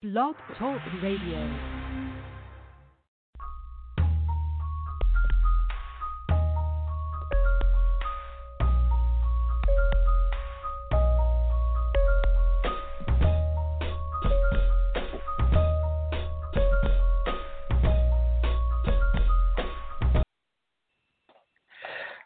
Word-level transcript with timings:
Blog 0.00 0.36
Talk 0.56 0.78
Radio. 1.02 1.58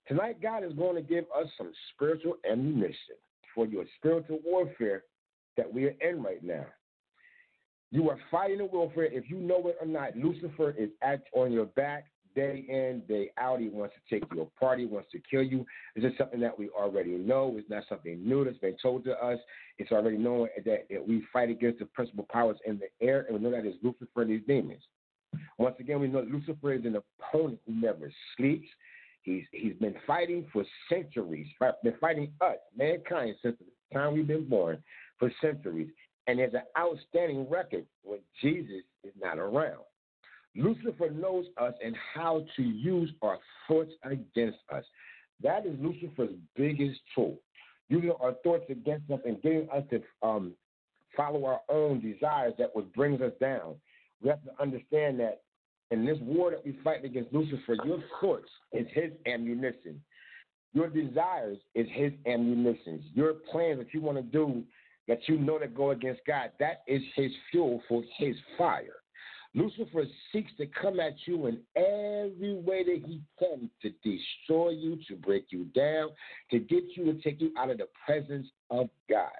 Tonight, 0.08 0.42
God 0.42 0.64
is 0.64 0.72
going 0.72 0.96
to 0.96 1.02
give 1.02 1.24
us 1.36 1.46
some 1.56 1.72
spiritual 1.94 2.36
ammunition 2.50 3.16
for 3.54 3.66
your 3.66 3.84
spiritual 3.98 4.40
warfare 4.44 5.04
that 5.56 5.72
we 5.72 5.84
are 5.84 5.94
in 6.00 6.22
right 6.22 6.42
now. 6.42 6.66
You 7.92 8.10
are 8.10 8.18
fighting 8.30 8.60
a 8.60 8.64
warfare. 8.64 9.04
If 9.04 9.30
you 9.30 9.36
know 9.36 9.68
it 9.68 9.76
or 9.80 9.86
not, 9.86 10.16
Lucifer 10.16 10.74
is 10.76 10.90
at 11.02 11.22
on 11.34 11.52
your 11.52 11.66
back 11.66 12.06
day 12.36 12.64
in, 12.68 13.02
day 13.08 13.30
out. 13.38 13.58
He 13.58 13.68
wants 13.68 13.94
to 13.96 14.14
take 14.14 14.30
you 14.32 14.42
apart. 14.42 14.78
He 14.78 14.84
wants 14.84 15.10
to 15.10 15.20
kill 15.28 15.42
you. 15.42 15.66
This 15.96 16.04
is 16.04 16.12
something 16.16 16.38
that 16.40 16.56
we 16.56 16.68
already 16.68 17.16
know. 17.16 17.54
It's 17.56 17.68
not 17.68 17.82
something 17.88 18.20
new 18.24 18.44
that's 18.44 18.58
been 18.58 18.76
told 18.80 19.02
to 19.04 19.12
us. 19.12 19.40
It's 19.78 19.90
already 19.90 20.18
known 20.18 20.48
that, 20.64 20.86
that 20.88 21.08
we 21.08 21.24
fight 21.32 21.50
against 21.50 21.80
the 21.80 21.86
principal 21.86 22.26
powers 22.30 22.58
in 22.64 22.78
the 22.78 23.04
air, 23.04 23.26
and 23.28 23.36
we 23.36 23.42
know 23.42 23.50
that 23.50 23.66
is 23.66 23.74
Lucifer 23.82 24.22
and 24.22 24.30
these 24.30 24.46
demons. 24.46 24.82
Once 25.58 25.76
again, 25.80 25.98
we 25.98 26.06
know 26.06 26.20
Lucifer 26.20 26.74
is 26.74 26.84
an 26.84 26.96
opponent 26.96 27.58
who 27.66 27.74
never 27.80 28.12
sleeps. 28.36 28.68
He's 29.22 29.42
he's 29.50 29.74
been 29.80 29.96
fighting 30.06 30.46
for 30.52 30.64
centuries, 30.88 31.48
been 31.82 31.94
fighting 32.00 32.30
us, 32.40 32.58
mankind, 32.76 33.34
since 33.42 33.56
the 33.58 33.98
time 33.98 34.14
we've 34.14 34.26
been 34.26 34.48
born, 34.48 34.82
for 35.18 35.32
centuries. 35.40 35.88
And 36.28 36.38
there's 36.38 36.54
an 36.54 36.62
outstanding 36.78 37.48
record 37.48 37.86
when 38.02 38.20
Jesus 38.40 38.82
is 39.04 39.12
not 39.20 39.38
around. 39.38 39.82
Lucifer 40.56 41.10
knows 41.10 41.46
us 41.58 41.74
and 41.84 41.94
how 42.14 42.44
to 42.56 42.62
use 42.62 43.10
our 43.22 43.38
thoughts 43.68 43.92
against 44.04 44.58
us. 44.72 44.84
That 45.42 45.66
is 45.66 45.76
Lucifer's 45.80 46.34
biggest 46.56 47.00
tool. 47.14 47.38
Using 47.88 48.12
our 48.20 48.34
thoughts 48.42 48.64
against 48.68 49.10
us 49.10 49.20
and 49.24 49.40
getting 49.42 49.68
us 49.70 49.84
to 49.90 50.02
um, 50.26 50.52
follow 51.16 51.44
our 51.44 51.60
own 51.68 52.00
desires 52.00 52.54
that 52.58 52.74
would 52.74 52.92
brings 52.92 53.20
us 53.20 53.32
down. 53.40 53.76
We 54.22 54.28
have 54.30 54.42
to 54.44 54.50
understand 54.60 55.20
that 55.20 55.42
in 55.90 56.04
this 56.04 56.18
war 56.20 56.50
that 56.50 56.64
we 56.64 56.78
fight 56.82 57.04
against 57.04 57.32
Lucifer, 57.32 57.76
your 57.84 58.02
thoughts 58.20 58.48
is 58.72 58.86
his 58.92 59.12
ammunition. 59.26 60.02
Your 60.72 60.88
desires 60.88 61.58
is 61.74 61.86
his 61.92 62.12
ammunition. 62.26 63.04
Your 63.14 63.34
plans 63.50 63.78
that 63.78 63.94
you 63.94 64.00
want 64.00 64.18
to 64.18 64.22
do 64.22 64.64
that 65.08 65.20
you 65.28 65.38
know 65.38 65.58
that 65.58 65.74
go 65.74 65.92
against 65.92 66.22
God, 66.26 66.50
that 66.58 66.82
is 66.88 67.00
his 67.14 67.30
fuel 67.50 67.80
for 67.88 68.02
his 68.18 68.34
fire. 68.58 68.96
Lucifer 69.56 70.04
seeks 70.32 70.52
to 70.58 70.66
come 70.66 71.00
at 71.00 71.14
you 71.24 71.46
in 71.46 71.58
every 71.76 72.54
way 72.54 72.84
that 72.84 73.02
he 73.06 73.22
can 73.38 73.70
to 73.80 73.90
destroy 74.04 74.70
you, 74.70 74.98
to 75.08 75.16
break 75.16 75.46
you 75.48 75.64
down, 75.74 76.10
to 76.50 76.58
get 76.58 76.84
you 76.94 77.10
to 77.10 77.14
take 77.22 77.40
you 77.40 77.52
out 77.58 77.70
of 77.70 77.78
the 77.78 77.88
presence 78.04 78.46
of 78.70 78.90
God. 79.08 79.32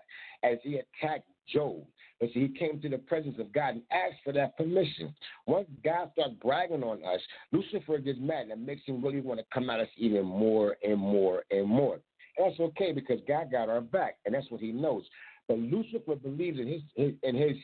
As 0.43 0.56
he 0.62 0.81
attacked 0.81 1.28
Job, 1.47 1.84
and 2.22 2.31
so 2.32 2.41
he 2.41 2.49
came 2.49 2.81
to 2.81 2.88
the 2.88 2.97
presence 2.97 3.37
of 3.38 3.53
God 3.53 3.75
and 3.75 3.82
asked 3.93 4.22
for 4.25 4.32
that 4.32 4.56
permission. 4.56 5.15
Once 5.47 5.69
God 5.84 6.10
starts 6.15 6.34
bragging 6.43 6.82
on 6.82 7.05
us, 7.05 7.21
Lucifer 7.53 7.99
gets 7.99 8.19
mad 8.19 8.44
and 8.44 8.53
it 8.53 8.59
makes 8.59 8.87
him 8.87 9.05
really 9.05 9.21
want 9.21 9.38
to 9.38 9.47
come 9.53 9.69
at 9.69 9.81
us 9.81 9.88
even 9.99 10.25
more 10.25 10.76
and 10.82 10.99
more 10.99 11.44
and 11.50 11.69
more. 11.69 12.00
And 12.38 12.50
that's 12.50 12.60
okay 12.60 12.93
because 12.93 13.21
God 13.28 13.53
got 13.53 13.69
our 13.69 13.82
back, 13.82 14.16
and 14.25 14.34
that's 14.34 14.50
what 14.50 14.62
he 14.62 14.72
knows. 14.72 15.05
But 15.47 15.59
Lucifer 15.59 16.16
believes 16.16 16.59
in 16.59 16.66
his, 16.66 16.82
his 16.94 17.12
in 17.22 17.37
his 17.37 17.56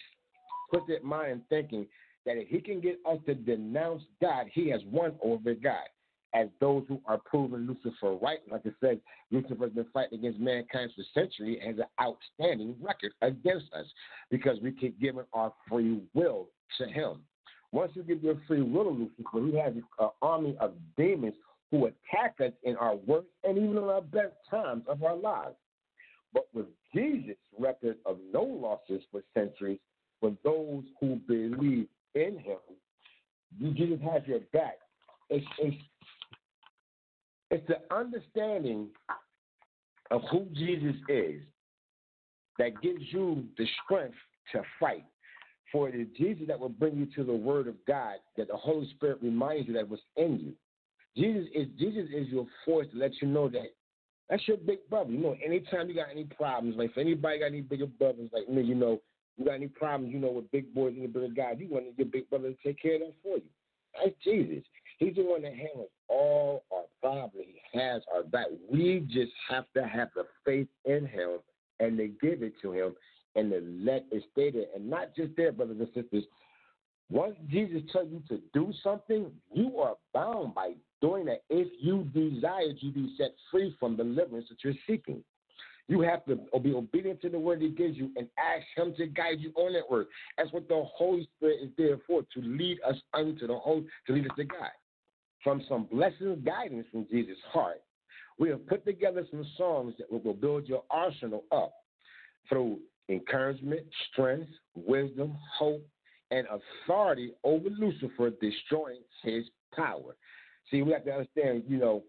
twisted 0.70 1.02
mind 1.02 1.32
and 1.32 1.48
thinking 1.48 1.86
that 2.27 2.37
if 2.37 2.49
he 2.49 2.60
can 2.60 2.81
get 2.81 2.99
us 3.09 3.19
to 3.27 3.34
denounce 3.34 4.03
God, 4.21 4.47
he 4.53 4.69
has 4.71 4.81
won 4.91 5.15
over 5.22 5.55
God. 5.55 5.88
As 6.34 6.49
those 6.60 6.84
who 6.88 6.99
are 7.05 7.19
proving 7.19 7.66
Lucifer 7.66 8.15
right, 8.15 8.38
like 8.50 8.62
I 8.65 8.71
said, 8.81 9.00
Lucifer 9.31 9.65
has 9.65 9.72
been 9.72 9.87
fighting 9.93 10.21
against 10.21 10.41
mankind 10.41 10.91
for 10.97 11.03
centuries 11.12 11.59
and 11.62 11.77
has 11.77 11.87
an 11.87 12.06
outstanding 12.06 12.75
record 12.81 13.12
against 13.21 13.66
us 13.75 13.84
because 14.31 14.59
we 14.62 14.72
keep 14.72 14.99
giving 14.99 15.25
our 15.34 15.53
free 15.69 16.00
will 16.15 16.49
to 16.78 16.87
him. 16.87 17.21
Once 17.71 17.93
you 17.94 18.03
give 18.03 18.22
your 18.22 18.41
free 18.49 18.62
will 18.62 18.84
to 18.84 18.91
Lucifer, 18.91 19.47
he 19.47 19.59
has 19.59 19.75
an 19.99 20.09
army 20.22 20.56
of 20.59 20.72
demons 20.97 21.34
who 21.71 21.87
attack 21.87 22.34
us 22.41 22.53
in 22.62 22.77
our 22.77 22.97
worst 22.97 23.28
and 23.44 23.59
even 23.59 23.77
in 23.77 23.84
our 23.84 24.03
best 24.03 24.34
times 24.50 24.84
of 24.89 25.03
our 25.03 25.16
lives. 25.16 25.56
But 26.33 26.47
with 26.54 26.66
Jesus' 26.94 27.37
record 27.59 27.97
of 28.06 28.19
no 28.33 28.43
losses 28.43 29.03
for 29.10 29.22
centuries, 29.34 29.81
for 30.21 30.33
those 30.44 30.84
who 31.00 31.16
believe 31.27 31.89
in 32.14 32.38
him, 32.38 32.58
you 33.58 33.72
Jesus 33.72 33.98
has 34.02 34.22
your 34.26 34.40
back. 34.52 34.78
It's, 35.30 35.46
it's, 35.58 35.76
it's 37.50 37.66
the 37.68 37.94
understanding 37.94 38.88
of 40.10 40.22
who 40.30 40.46
Jesus 40.54 40.96
is 41.08 41.42
that 42.58 42.80
gives 42.82 43.02
you 43.10 43.44
the 43.56 43.66
strength 43.84 44.16
to 44.53 44.62
fight. 44.78 45.04
For 45.70 45.88
it 45.88 45.94
is 45.94 46.06
Jesus 46.18 46.44
that 46.48 46.60
will 46.60 46.68
bring 46.68 46.97
you 46.97 47.06
to 47.16 47.24
the 47.24 47.32
Word 47.32 47.66
of 47.66 47.76
God, 47.86 48.16
that 48.36 48.48
the 48.48 48.56
Holy 48.56 48.88
Spirit 48.91 49.18
reminds 49.22 49.68
you 49.68 49.74
that 49.74 49.88
was 49.88 50.00
in 50.16 50.38
you. 50.38 50.53
Jesus 51.16 51.48
is 51.54 51.66
Jesus 51.78 52.08
is 52.15 52.28
your 52.28 52.47
force 52.65 52.86
to 52.92 52.98
let 52.98 53.12
you 53.20 53.28
know 53.28 53.48
that 53.48 53.74
that's 54.28 54.47
your 54.48 54.56
big 54.56 54.78
brother. 54.88 55.10
You 55.10 55.18
know, 55.18 55.36
anytime 55.44 55.88
you 55.88 55.94
got 55.94 56.10
any 56.10 56.24
problems, 56.24 56.76
like 56.76 56.91
if 56.91 56.98
anybody 56.98 57.38
got 57.38 57.47
any 57.47 57.60
bigger 57.60 57.86
brothers 57.86 58.30
like 58.32 58.48
me, 58.48 58.62
you 58.62 58.74
know, 58.74 59.00
you 59.36 59.44
got 59.44 59.54
any 59.54 59.68
problems, 59.68 60.12
you 60.12 60.20
know, 60.20 60.30
with 60.30 60.50
big 60.50 60.72
boys 60.74 60.94
and 60.94 61.04
the 61.04 61.08
bigger 61.08 61.28
guys, 61.28 61.56
you 61.58 61.68
want 61.70 61.86
your 61.96 62.06
big 62.06 62.28
brother 62.28 62.50
to 62.50 62.56
take 62.64 62.80
care 62.80 62.96
of 62.96 63.00
that 63.00 63.14
for 63.22 63.36
you. 63.36 63.42
That's 64.02 64.16
Jesus. 64.22 64.64
He's 64.98 65.16
the 65.16 65.22
one 65.22 65.42
that 65.42 65.54
handles 65.54 65.90
all 66.08 66.64
our 66.72 66.84
problems. 67.00 67.46
He 67.72 67.78
has 67.78 68.02
our 68.14 68.22
back. 68.22 68.46
We 68.70 69.00
just 69.10 69.32
have 69.50 69.64
to 69.74 69.86
have 69.86 70.08
the 70.14 70.24
faith 70.44 70.68
in 70.84 71.06
him 71.06 71.38
and 71.80 71.96
to 71.98 72.08
give 72.08 72.42
it 72.42 72.54
to 72.62 72.72
him 72.72 72.94
and 73.34 73.50
to 73.50 73.60
let 73.84 74.04
it 74.10 74.22
stay 74.32 74.50
there. 74.50 74.66
And 74.74 74.88
not 74.88 75.14
just 75.16 75.32
there, 75.36 75.52
brothers 75.52 75.78
and 75.80 75.88
sisters. 75.94 76.24
Once 77.10 77.34
Jesus 77.50 77.82
tells 77.92 78.08
you 78.10 78.22
to 78.28 78.40
do 78.54 78.72
something, 78.82 79.30
you 79.52 79.78
are 79.78 79.96
bound 80.14 80.54
by 80.54 80.72
doing 81.00 81.26
that 81.26 81.42
if 81.50 81.68
you 81.80 82.04
desire 82.14 82.72
to 82.80 82.92
be 82.92 83.14
set 83.18 83.32
free 83.50 83.74
from 83.78 83.96
the 83.96 84.04
deliverance 84.04 84.46
that 84.48 84.62
you're 84.62 84.72
seeking. 84.86 85.22
You 85.92 86.00
have 86.00 86.24
to 86.24 86.36
be 86.59 86.72
obedient 86.72 87.21
to 87.21 87.28
the 87.28 87.39
word 87.39 87.60
he 87.60 87.68
gives 87.68 87.98
you 87.98 88.10
and 88.16 88.27
ask 88.39 88.65
him 88.74 88.94
to 88.97 89.06
guide 89.09 89.41
you 89.41 89.53
on 89.56 89.74
that 89.74 89.91
word. 89.91 90.06
That's 90.39 90.50
what 90.50 90.66
the 90.66 90.83
Holy 90.97 91.28
Spirit 91.36 91.59
is 91.65 91.68
there 91.77 91.98
for, 92.06 92.22
to 92.22 92.41
lead 92.41 92.78
us 92.80 92.97
unto 93.12 93.47
the 93.47 93.59
Holy, 93.59 93.84
to 94.06 94.15
lead 94.15 94.24
us 94.24 94.34
to 94.39 94.44
God. 94.44 94.71
From 95.44 95.62
some 95.68 95.86
blessings, 95.92 96.39
guidance 96.47 96.86
from 96.91 97.06
Jesus' 97.10 97.36
heart, 97.53 97.83
we 98.39 98.48
have 98.48 98.66
put 98.66 98.86
together 98.86 99.27
some 99.30 99.44
songs 99.59 99.92
that 99.98 100.10
will 100.10 100.33
build 100.33 100.66
your 100.66 100.83
arsenal 100.91 101.44
up 101.53 101.74
through 102.48 102.78
encouragement, 103.10 103.83
strength, 104.10 104.48
wisdom, 104.74 105.36
hope, 105.59 105.86
and 106.30 106.47
authority 106.86 107.33
over 107.44 107.68
Lucifer, 107.68 108.30
destroying 108.41 109.03
his 109.22 109.44
power. 109.77 110.16
See, 110.71 110.80
we 110.80 110.92
have 110.92 111.04
to 111.04 111.12
understand, 111.12 111.65
you 111.68 111.77
know, 111.77 112.03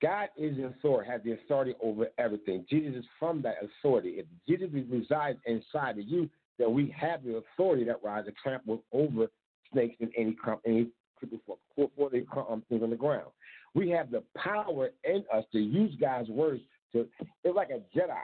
God 0.00 0.28
is 0.36 0.56
the 0.56 0.66
authority, 0.66 1.10
has 1.10 1.20
the 1.24 1.32
authority 1.32 1.74
over 1.82 2.06
everything. 2.18 2.64
Jesus 2.70 3.00
is 3.00 3.04
from 3.18 3.42
that 3.42 3.56
authority. 3.62 4.16
If 4.18 4.26
Jesus 4.48 4.68
resides 4.88 5.38
inside 5.46 5.98
of 5.98 6.06
you, 6.06 6.28
then 6.58 6.72
we 6.72 6.94
have 6.96 7.24
the 7.24 7.36
authority 7.36 7.84
that 7.84 8.02
rides 8.02 8.26
to 8.26 8.32
trample 8.42 8.82
over 8.92 9.26
snakes 9.72 9.96
and 10.00 10.10
any 10.16 10.36
any 10.66 10.88
before, 11.30 11.56
before 11.76 12.10
they 12.10 12.20
come 12.32 12.46
um, 12.48 12.62
things 12.68 12.82
on 12.82 12.90
the 12.90 12.96
ground. 12.96 13.26
We 13.74 13.90
have 13.90 14.10
the 14.10 14.22
power 14.36 14.90
in 15.04 15.24
us 15.32 15.44
to 15.52 15.58
use 15.58 15.94
God's 16.00 16.28
words 16.28 16.62
to. 16.92 17.06
It's 17.44 17.56
like 17.56 17.70
a 17.70 17.80
Jedi. 17.96 18.14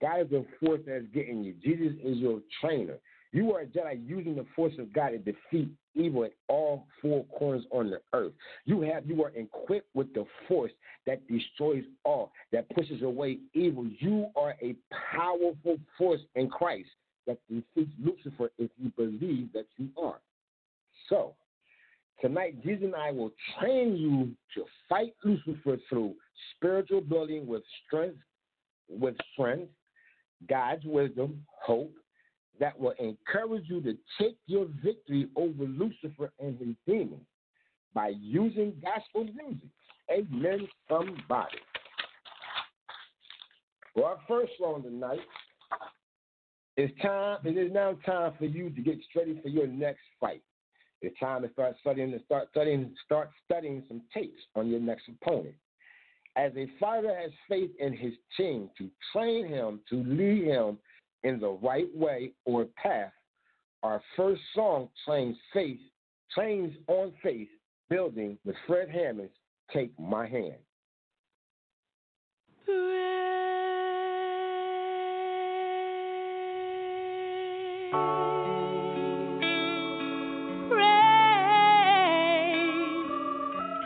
God 0.00 0.20
is 0.20 0.30
the 0.30 0.44
force 0.60 0.80
that's 0.86 1.06
getting 1.14 1.42
you. 1.42 1.54
Jesus 1.62 1.96
is 2.04 2.18
your 2.18 2.40
trainer. 2.60 2.98
You 3.34 3.52
are 3.52 3.62
a 3.62 3.66
Jedi 3.66 4.08
using 4.08 4.36
the 4.36 4.46
force 4.54 4.74
of 4.78 4.92
God 4.92 5.08
to 5.08 5.18
defeat 5.18 5.68
evil 5.96 6.22
at 6.22 6.34
all 6.46 6.86
four 7.02 7.24
corners 7.36 7.64
on 7.72 7.90
the 7.90 7.98
earth. 8.12 8.32
You 8.64 8.80
have 8.82 9.06
you 9.06 9.24
are 9.24 9.32
equipped 9.34 9.88
with 9.92 10.14
the 10.14 10.24
force 10.46 10.70
that 11.04 11.20
destroys 11.26 11.82
all, 12.04 12.30
that 12.52 12.70
pushes 12.70 13.02
away 13.02 13.38
evil. 13.52 13.86
You 13.98 14.28
are 14.36 14.54
a 14.62 14.76
powerful 15.12 15.78
force 15.98 16.20
in 16.36 16.48
Christ 16.48 16.88
that 17.26 17.38
defeats 17.50 17.90
Lucifer 18.00 18.52
if 18.56 18.70
you 18.80 18.92
believe 18.96 19.52
that 19.52 19.66
you 19.78 19.88
are. 20.00 20.20
So 21.08 21.34
tonight 22.20 22.62
Jesus 22.62 22.84
and 22.84 22.94
I 22.94 23.10
will 23.10 23.32
train 23.58 23.96
you 23.96 24.30
to 24.54 24.64
fight 24.88 25.12
Lucifer 25.24 25.76
through 25.88 26.14
spiritual 26.54 27.00
building 27.00 27.48
with 27.48 27.64
strength, 27.84 28.18
with 28.88 29.16
strength, 29.32 29.72
God's 30.48 30.84
wisdom, 30.84 31.44
hope, 31.48 31.90
that 32.60 32.78
will 32.78 32.94
encourage 32.98 33.68
you 33.68 33.80
to 33.82 33.96
take 34.20 34.36
your 34.46 34.66
victory 34.82 35.28
over 35.36 35.64
Lucifer 35.64 36.32
and 36.38 36.58
his 36.58 36.74
demons 36.86 37.26
by 37.94 38.12
using 38.20 38.72
gospel 38.82 39.24
music. 39.24 39.68
Amen, 40.10 40.68
somebody. 40.88 41.58
For 43.94 44.08
our 44.08 44.18
first 44.26 44.52
song 44.58 44.82
tonight, 44.82 45.20
it's 46.76 46.92
time. 47.00 47.38
It 47.44 47.56
is 47.56 47.72
now 47.72 47.96
time 48.04 48.32
for 48.38 48.46
you 48.46 48.70
to 48.70 48.80
get 48.80 48.98
ready 49.14 49.38
for 49.40 49.48
your 49.48 49.68
next 49.68 50.02
fight. 50.20 50.42
It's 51.00 51.18
time 51.20 51.42
to 51.42 51.52
start 51.52 51.76
studying 51.80 52.12
and 52.12 52.22
start 52.24 52.48
studying, 52.50 52.94
start 53.04 53.30
studying 53.44 53.84
some 53.86 54.02
tapes 54.12 54.40
on 54.56 54.68
your 54.68 54.80
next 54.80 55.04
opponent. 55.08 55.54
As 56.36 56.50
a 56.56 56.66
fighter 56.80 57.14
has 57.16 57.30
faith 57.48 57.70
in 57.78 57.92
his 57.92 58.14
team 58.36 58.68
to 58.78 58.90
train 59.12 59.46
him, 59.46 59.80
to 59.90 60.02
lead 60.02 60.44
him 60.44 60.78
in 61.24 61.40
the 61.40 61.58
right 61.62 61.88
way 61.94 62.32
or 62.44 62.66
path, 62.80 63.12
our 63.82 64.00
first 64.16 64.42
song 64.54 64.88
trains 65.04 65.36
faith, 65.52 65.80
trains 66.32 66.74
on 66.86 67.12
faith, 67.22 67.48
building 67.90 68.38
with 68.44 68.56
Fred 68.66 68.88
Hammond's 68.88 69.32
Take 69.72 69.98
My 69.98 70.26
Hand. 70.26 70.54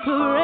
again. 0.09 0.38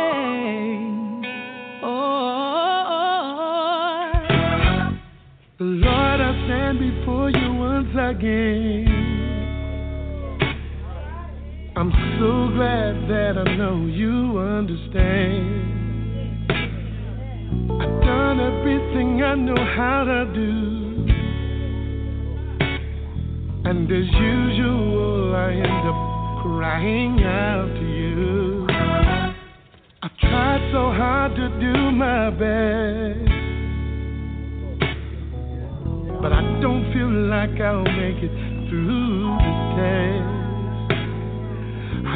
Glad 12.54 13.08
that 13.08 13.36
I 13.36 13.56
know 13.56 13.86
you 13.86 14.38
understand. 14.38 15.72
I've 17.82 18.00
done 18.00 18.38
everything 18.38 19.22
I 19.24 19.34
know 19.34 19.56
how 19.76 20.04
to 20.04 20.24
do. 20.32 20.74
And 23.64 23.90
as 23.90 24.06
usual, 24.20 25.34
I 25.34 25.52
end 25.52 25.88
up 25.90 26.42
crying 26.42 27.24
out 27.24 27.74
to 27.74 27.86
you. 28.00 28.66
I've 30.02 30.16
tried 30.18 30.70
so 30.72 30.92
hard 30.92 31.34
to 31.34 31.48
do 31.58 31.90
my 31.90 32.30
best. 32.30 33.30
But 36.22 36.32
I 36.32 36.42
don't 36.62 36.92
feel 36.92 37.10
like 37.10 37.60
I'll 37.60 37.82
make 37.82 38.22
it 38.22 38.30
through 38.70 39.38
the 39.38 39.54
test. 39.74 40.23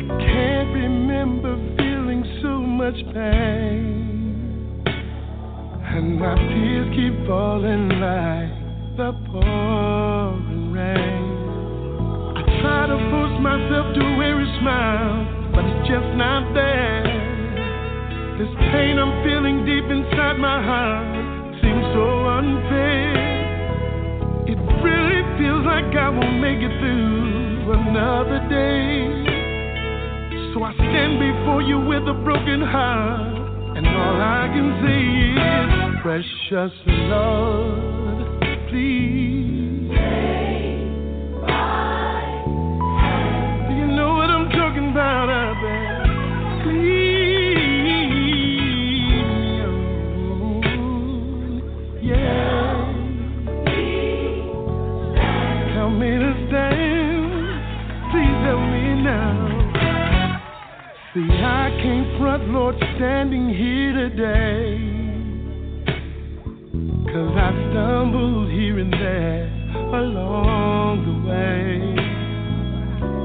Can't 0.09 0.73
remember 0.73 1.57
feeling 1.77 2.25
so 2.41 2.61
much 2.61 2.97
pain. 3.13 4.83
And 4.87 6.19
my 6.19 6.35
tears 6.35 6.89
keep 6.97 7.27
falling 7.27 7.89
like 8.01 8.53
the 8.97 9.13
pouring 9.29 10.73
rain. 10.73 11.29
I 12.37 12.43
try 12.63 12.87
to 12.89 12.99
force 13.11 13.37
myself 13.41 13.95
to 13.95 14.03
wear 14.17 14.41
a 14.41 14.49
smile, 14.61 15.53
but 15.53 15.65
it's 15.65 15.89
just 15.89 16.11
not 16.17 16.55
there. 16.55 17.05
This 18.39 18.49
pain 18.73 18.99
I'm 18.99 19.23
feeling 19.25 19.67
deep 19.67 19.85
inside 19.91 20.39
my 20.39 20.63
heart 20.63 21.59
seems 21.61 21.85
so 21.93 22.07
unfair 22.39 23.19
It 24.47 24.59
really 24.81 25.23
feels 25.37 25.67
like 25.67 25.91
I 25.97 26.09
won't 26.09 26.41
make 26.41 26.63
it 26.63 26.71
through 26.79 27.73
another 27.73 28.39
day. 28.49 29.28
So 30.59 30.65
I 30.65 30.75
stand 30.75 31.21
before 31.21 31.63
you 31.63 31.79
with 31.79 32.03
a 32.09 32.15
broken 32.25 32.61
heart, 32.61 33.77
and 33.79 33.87
all 33.87 34.21
I 34.21 34.51
can 34.51 34.75
say 34.83 34.99
is, 35.39 36.03
Precious 36.03 36.75
Lord, 37.07 38.43
please. 38.67 39.87
Take 39.95 40.83
my 41.47 42.27
hand. 42.43 43.69
Do 43.69 43.75
you 43.77 43.87
know 43.87 44.15
what 44.15 44.31
I'm 44.31 44.51
talking 44.51 44.91
about 44.91 45.28
front, 62.19 62.49
Lord, 62.51 62.75
standing 62.97 63.49
here 63.49 63.93
today. 63.93 64.79
Cause 67.13 67.35
I 67.37 67.51
stumbled 67.71 68.51
here 68.51 68.79
and 68.79 68.93
there 68.93 69.47
along 69.95 71.07
the 71.07 71.15
way. 71.31 71.79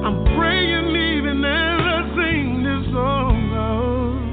I'm 0.06 0.24
praying 0.38 0.96
even 0.96 1.44
as 1.44 1.82
I 1.82 2.02
sing 2.16 2.64
this 2.64 2.86
song, 2.94 3.36
Lord. 3.58 4.24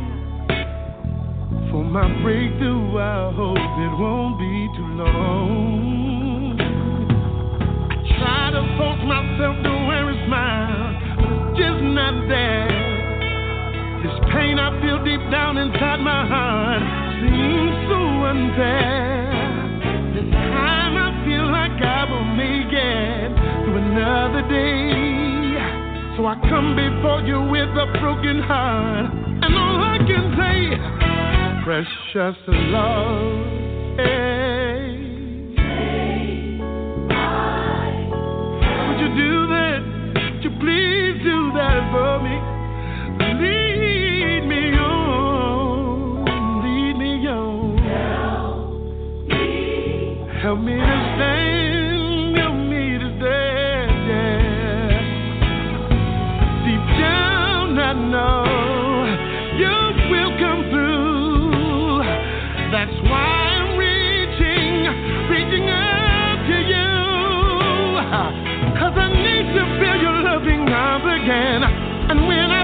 For 1.70 1.82
my 1.84 2.06
breakthrough, 2.22 2.98
I 2.98 3.32
hope 3.32 3.56
it 3.56 3.92
won't 3.98 4.38
be 4.38 4.68
too 4.76 4.90
long. 5.00 6.60
I 7.90 7.96
try 8.18 8.50
to 8.52 8.62
force 8.76 9.02
myself 9.08 9.56
to 9.64 9.72
wear 9.88 10.04
a 10.10 10.16
smile, 10.26 10.92
but 11.16 11.32
it's 11.32 11.58
just 11.58 11.82
not 11.82 12.28
there. 12.28 12.69
Pain 14.32 14.58
I 14.58 14.70
feel 14.80 15.02
deep 15.04 15.20
down 15.30 15.58
inside 15.58 15.98
my 16.00 16.26
heart 16.26 16.82
seems 17.18 17.74
so 17.90 17.98
unfair. 18.30 19.26
This 20.14 20.30
time 20.30 20.94
I 20.96 21.10
feel 21.26 21.50
like 21.50 21.82
I 21.82 22.06
will 22.06 22.24
make 22.38 22.70
it 22.70 23.34
through 23.64 23.78
another 23.90 24.42
day. 24.46 25.58
So 26.16 26.26
I 26.26 26.34
come 26.48 26.76
before 26.76 27.22
you 27.22 27.42
with 27.42 27.74
a 27.74 27.86
broken 27.98 28.40
heart, 28.42 29.10
and 29.42 29.54
all 29.56 29.82
I 29.82 29.98
can 30.06 30.36
say, 30.38 30.78
precious. 31.64 32.36
Hey. 33.96 34.94
Would 38.86 38.98
you 39.00 39.10
do 39.16 39.46
that? 39.50 39.80
Would 40.14 40.44
you 40.44 40.50
please 40.60 41.18
do 41.24 41.50
that 41.54 41.90
for 41.90 42.22
me? 42.22 42.49
Help 50.50 50.62
me 50.66 50.74
to 50.74 50.82
stand, 51.14 52.36
help 52.36 52.56
me 52.66 52.98
to 52.98 53.08
stand, 53.22 53.94
yeah. 54.10 54.98
Deep 56.66 56.84
down, 56.98 57.78
I 57.78 57.94
know 58.10 58.42
you 59.62 59.70
will 60.10 60.34
come 60.42 60.66
through. 60.74 62.02
That's 62.74 62.98
why 63.06 63.30
I'm 63.62 63.78
reaching, 63.78 64.90
reaching 65.30 65.70
to 66.50 66.58
I 68.98 69.06
need 69.06 69.54
to 69.54 69.62
feel 69.78 70.02
your 70.02 70.18
loving 70.18 70.66
arms 70.66 71.06
again. 71.14 71.62
And 72.10 72.26
when 72.26 72.50
I 72.50 72.59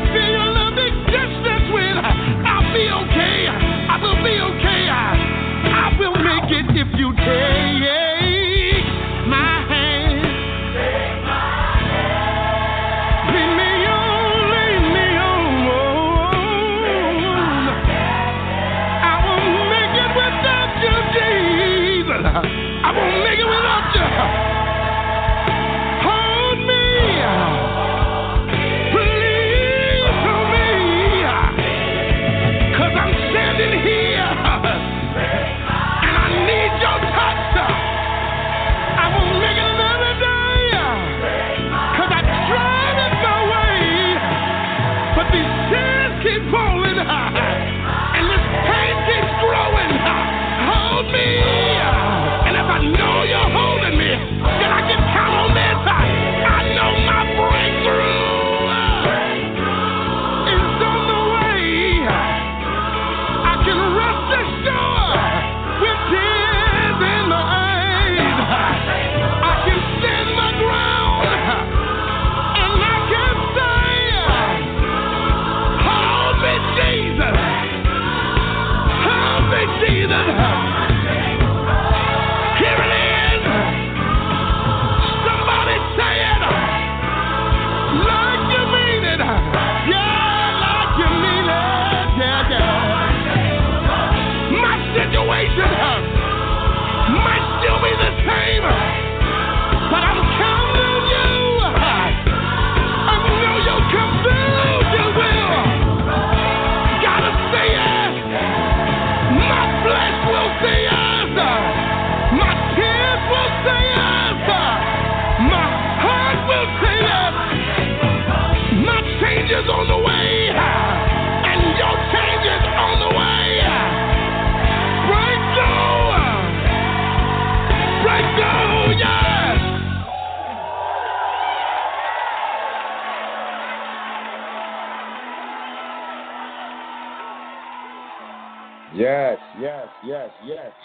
changes 119.46 119.70
on 119.70 119.88
the 119.88 119.95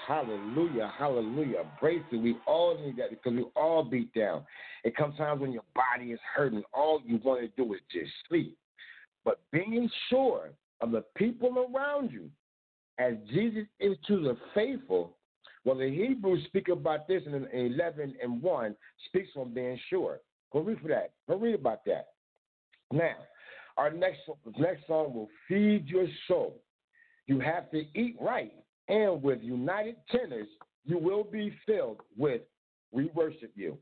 Hallelujah. 0.05 0.91
Hallelujah. 0.97 1.63
Brace 1.79 2.03
it. 2.11 2.17
We 2.17 2.35
all 2.45 2.77
need 2.77 2.97
that 2.97 3.09
because 3.09 3.33
we 3.33 3.45
all 3.55 3.83
beat 3.83 4.13
down. 4.13 4.43
It 4.83 4.97
comes 4.97 5.17
times 5.17 5.39
when 5.39 5.53
your 5.53 5.63
body 5.73 6.11
is 6.11 6.19
hurting. 6.35 6.63
All 6.73 7.01
you 7.05 7.19
want 7.23 7.41
to 7.41 7.47
do 7.55 7.73
is 7.73 7.79
just 7.91 8.11
sleep. 8.27 8.57
But 9.23 9.39
being 9.51 9.89
sure 10.09 10.49
of 10.81 10.91
the 10.91 11.05
people 11.15 11.69
around 11.73 12.11
you, 12.11 12.29
as 12.97 13.13
Jesus 13.31 13.65
is 13.79 13.95
to 14.07 14.21
the 14.21 14.37
faithful, 14.53 15.15
well, 15.63 15.77
the 15.77 15.89
Hebrews 15.89 16.43
speak 16.47 16.67
about 16.67 17.07
this 17.07 17.23
in 17.25 17.47
11 17.53 18.15
and 18.21 18.41
1, 18.41 18.75
speaks 19.05 19.29
on 19.37 19.53
being 19.53 19.79
sure. 19.89 20.19
Go 20.51 20.59
read 20.59 20.79
for 20.81 20.89
that. 20.89 21.11
Go 21.29 21.37
read 21.37 21.55
about 21.55 21.85
that. 21.85 22.07
Now, 22.91 23.15
our 23.77 23.89
next 23.89 24.19
next 24.57 24.85
song 24.87 25.13
will 25.13 25.29
feed 25.47 25.87
your 25.87 26.07
soul. 26.27 26.61
You 27.27 27.39
have 27.39 27.69
to 27.71 27.83
eat 27.95 28.15
right 28.19 28.53
and 28.87 29.21
with 29.23 29.41
united 29.41 29.95
tenors, 30.09 30.47
you 30.85 30.97
will 30.97 31.23
be 31.23 31.53
filled 31.65 32.01
with 32.17 32.41
We 32.91 33.09
Worship 33.13 33.51
You. 33.55 33.77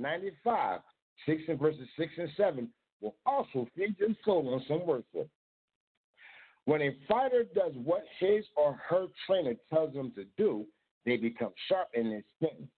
95, 0.00 0.80
6 1.26 1.42
and 1.48 1.58
verses 1.58 1.88
6 1.98 2.12
and 2.18 2.30
7, 2.36 2.68
will 3.00 3.14
also 3.24 3.66
feed 3.76 3.96
your 3.98 4.10
soul 4.24 4.54
on 4.54 4.64
some 4.68 4.86
worship. 4.86 5.28
When 6.64 6.82
a 6.82 6.96
fighter 7.08 7.44
does 7.54 7.72
what 7.84 8.04
his 8.18 8.44
or 8.56 8.78
her 8.88 9.06
trainer 9.26 9.54
tells 9.72 9.94
them 9.94 10.12
to 10.16 10.24
do, 10.36 10.66
they 11.04 11.16
become 11.16 11.52
sharp 11.68 11.88
in 11.94 12.10
their 12.10 12.24
skin. 12.36 12.68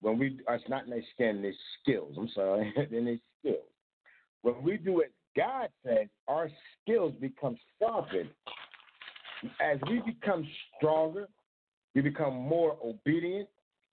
When 0.00 0.18
we, 0.18 0.38
it's 0.48 0.68
not 0.68 0.84
in 0.84 0.90
their 0.90 1.02
skin, 1.14 1.42
their 1.42 1.54
skills. 1.80 2.14
I'm 2.18 2.30
sorry, 2.34 2.72
in 2.90 3.04
their 3.04 3.18
skills. 3.40 3.68
When 4.42 4.62
we 4.62 4.78
do 4.78 5.02
as 5.02 5.10
God 5.36 5.68
says, 5.84 6.06
our 6.28 6.48
skills 6.82 7.12
become 7.20 7.58
sharpened. 7.78 8.30
As 9.60 9.78
we 9.88 10.00
become 10.00 10.48
stronger, 10.76 11.28
we 11.94 12.00
become 12.00 12.34
more 12.34 12.76
obedient, 12.82 13.48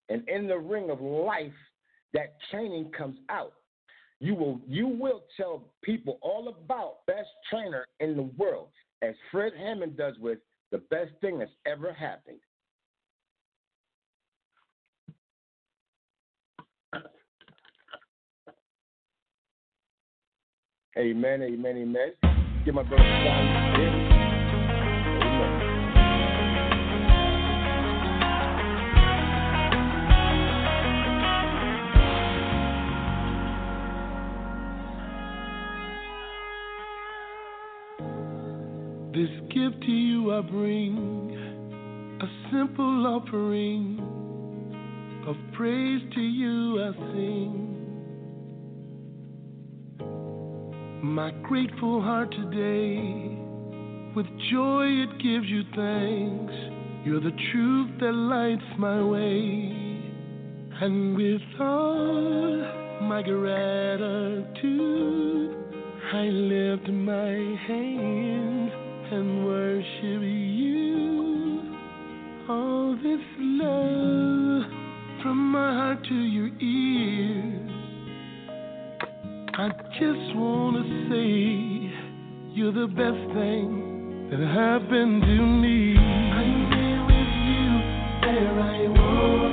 and 0.10 0.28
in 0.30 0.48
the 0.48 0.58
ring 0.58 0.90
of 0.90 1.02
life, 1.02 1.52
that 2.14 2.36
training 2.52 2.92
comes 2.98 3.18
out. 3.30 3.54
You 4.20 4.36
will 4.36 4.62
you 4.68 4.88
will 4.88 5.24
tell 5.36 5.64
people 5.84 6.18
all 6.22 6.48
about 6.48 7.06
best 7.08 7.30
trainer 7.50 7.86
in 8.00 8.16
the 8.16 8.30
world, 8.38 8.70
as 9.02 9.16
Fred 9.32 9.54
Hammond 9.58 9.98
does 9.98 10.18
with 10.20 10.40
the 10.72 10.78
best 10.90 11.12
thing 11.22 11.40
that's 11.40 11.52
ever 11.66 11.92
happened. 11.92 12.40
Amen, 20.96 21.42
amen, 21.42 21.78
amen. 21.78 22.14
Give 22.66 22.76
my 22.76 22.84
brother 22.84 24.13
This 39.24 39.40
gift 39.56 39.80
to 39.84 39.92
you 39.92 40.34
I 40.34 40.42
bring, 40.42 42.20
a 42.20 42.28
simple 42.52 43.08
offering 43.08 43.98
of 45.26 45.38
praise 45.54 46.02
to 46.14 46.20
you 46.20 46.84
I 46.84 46.92
sing. 47.14 47.70
My 51.04 51.32
grateful 51.42 52.02
heart 52.02 52.32
today, 52.32 53.38
with 54.14 54.26
joy 54.52 54.88
it 54.88 55.18
gives 55.20 55.48
you 55.48 55.64
thanks. 55.74 56.54
You're 57.06 57.22
the 57.22 57.38
truth 57.54 57.92
that 58.02 58.12
lights 58.12 58.78
my 58.78 59.02
way. 59.02 59.72
And 60.82 61.16
with 61.16 61.42
all 61.62 62.58
my 63.04 63.22
gratitude, 63.22 64.84
I 66.12 66.26
lift 66.26 66.90
my 66.90 67.56
hands 67.68 68.63
and 69.12 69.46
worship 69.46 70.22
you. 70.22 71.76
All 72.50 72.96
this 72.96 73.22
love 73.38 74.64
from 75.22 75.52
my 75.52 75.74
heart 75.74 76.04
to 76.08 76.16
your 76.16 76.50
ears. 76.60 77.72
I 79.56 79.70
just 80.00 80.36
wanna 80.36 80.84
say 81.10 81.92
you're 82.54 82.72
the 82.72 82.88
best 82.88 83.34
thing 83.34 84.28
that 84.32 84.40
happened 84.40 85.22
to 85.22 85.46
me. 85.64 85.98
I'm 85.98 86.72
here 86.72 87.04
with 87.10 87.34
you 87.50 87.66
where 88.26 88.56
I 88.60 88.88
wanna 88.88 89.53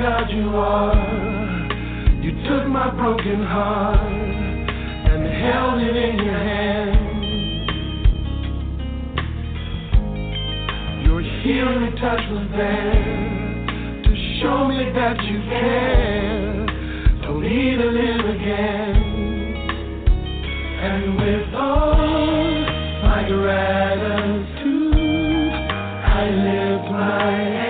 God 0.00 0.30
you 0.30 0.48
are. 0.56 0.94
You 2.22 2.32
took 2.48 2.66
my 2.68 2.88
broken 2.88 3.44
heart 3.44 4.00
and 4.00 5.26
held 5.26 5.82
it 5.82 5.94
in 5.94 6.16
your 6.24 6.38
hand. 6.38 6.96
Your 11.04 11.20
healing 11.20 11.94
touch 11.96 12.24
was 12.30 12.48
there 12.56 12.94
to 14.04 14.40
show 14.40 14.64
me 14.68 14.90
that 14.94 15.22
you 15.22 15.38
care. 15.50 16.66
Don't 17.20 17.42
need 17.42 17.76
to 17.76 17.88
live 17.90 18.24
again. 18.36 18.96
And 20.80 21.16
with 21.20 21.54
all 21.54 21.94
my 23.04 23.22
gratitude, 23.28 24.64
I 26.06 26.30
lift 26.30 26.90
my 26.90 27.32
hands 27.32 27.69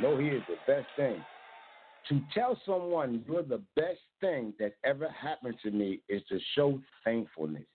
No, 0.00 0.16
he 0.16 0.28
is 0.28 0.42
the 0.48 0.58
best 0.66 0.86
thing. 0.96 1.24
To 2.08 2.20
tell 2.34 2.58
someone 2.64 3.22
you're 3.28 3.42
the 3.42 3.62
best 3.76 4.00
thing 4.20 4.54
that 4.58 4.74
ever 4.84 5.08
happened 5.10 5.56
to 5.62 5.70
me 5.70 6.00
is 6.08 6.22
to 6.28 6.38
show 6.54 6.80
thankfulness. 7.04 7.66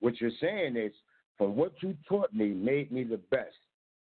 What 0.00 0.20
you're 0.20 0.30
saying 0.40 0.76
is, 0.76 0.92
from 1.36 1.56
what 1.56 1.72
you 1.82 1.96
taught 2.08 2.32
me 2.34 2.48
made 2.48 2.90
me 2.90 3.04
the 3.04 3.20
best. 3.30 3.56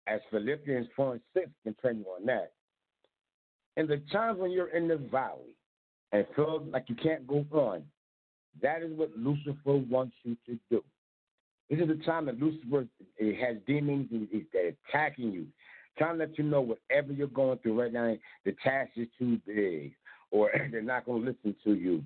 As 0.06 0.20
Philippians 0.30 0.86
4 0.94 1.12
and 1.12 1.20
6 1.34 1.50
continue 1.64 2.04
on 2.04 2.26
that. 2.26 2.52
In 3.76 3.86
the 3.86 4.00
times 4.12 4.38
when 4.38 4.50
you're 4.50 4.68
in 4.68 4.88
the 4.88 4.96
valley 4.96 5.56
and 6.12 6.24
feel 6.36 6.64
like 6.70 6.84
you 6.88 6.94
can't 6.94 7.26
go 7.26 7.44
on, 7.50 7.82
that 8.62 8.82
is 8.82 8.90
what 8.92 9.10
Lucifer 9.16 9.76
wants 9.90 10.14
you 10.22 10.36
to 10.46 10.58
do. 10.70 10.82
This 11.68 11.80
is 11.80 11.88
the 11.88 12.02
time 12.04 12.26
that 12.26 12.38
Lucifer 12.38 12.86
eh, 13.20 13.32
has 13.44 13.56
demons 13.66 14.08
that 14.52 14.74
attacking 14.88 15.32
you 15.32 15.46
trying 15.96 16.18
to 16.18 16.24
let 16.24 16.38
you 16.38 16.44
know 16.44 16.60
whatever 16.60 17.12
you're 17.12 17.26
going 17.28 17.58
through 17.58 17.80
right 17.80 17.92
now, 17.92 18.16
the 18.44 18.54
task 18.62 18.90
is 18.96 19.08
too 19.18 19.40
big, 19.46 19.92
or 20.30 20.50
they're 20.70 20.82
not 20.82 21.06
going 21.06 21.22
to 21.22 21.30
listen 21.30 21.54
to 21.64 21.74
you, 21.74 22.04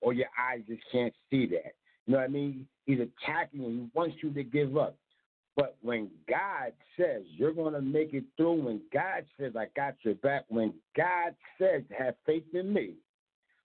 or 0.00 0.12
your 0.12 0.28
eyes 0.38 0.60
just 0.68 0.82
can't 0.92 1.14
see 1.30 1.46
that. 1.46 1.74
You 2.06 2.14
know 2.14 2.18
what 2.18 2.24
I 2.24 2.28
mean? 2.28 2.66
He's 2.86 2.98
attacking 2.98 3.60
you. 3.60 3.68
He 3.68 3.90
wants 3.94 4.16
you 4.22 4.32
to 4.32 4.42
give 4.42 4.76
up. 4.76 4.96
But 5.56 5.76
when 5.82 6.10
God 6.28 6.72
says 6.96 7.22
you're 7.26 7.52
going 7.52 7.74
to 7.74 7.82
make 7.82 8.14
it 8.14 8.24
through, 8.36 8.62
when 8.62 8.80
God 8.92 9.24
says, 9.38 9.52
I 9.56 9.66
got 9.76 9.94
your 10.02 10.14
back, 10.14 10.44
when 10.48 10.72
God 10.96 11.34
says, 11.58 11.82
have 11.96 12.14
faith 12.24 12.44
in 12.54 12.72
me, 12.72 12.94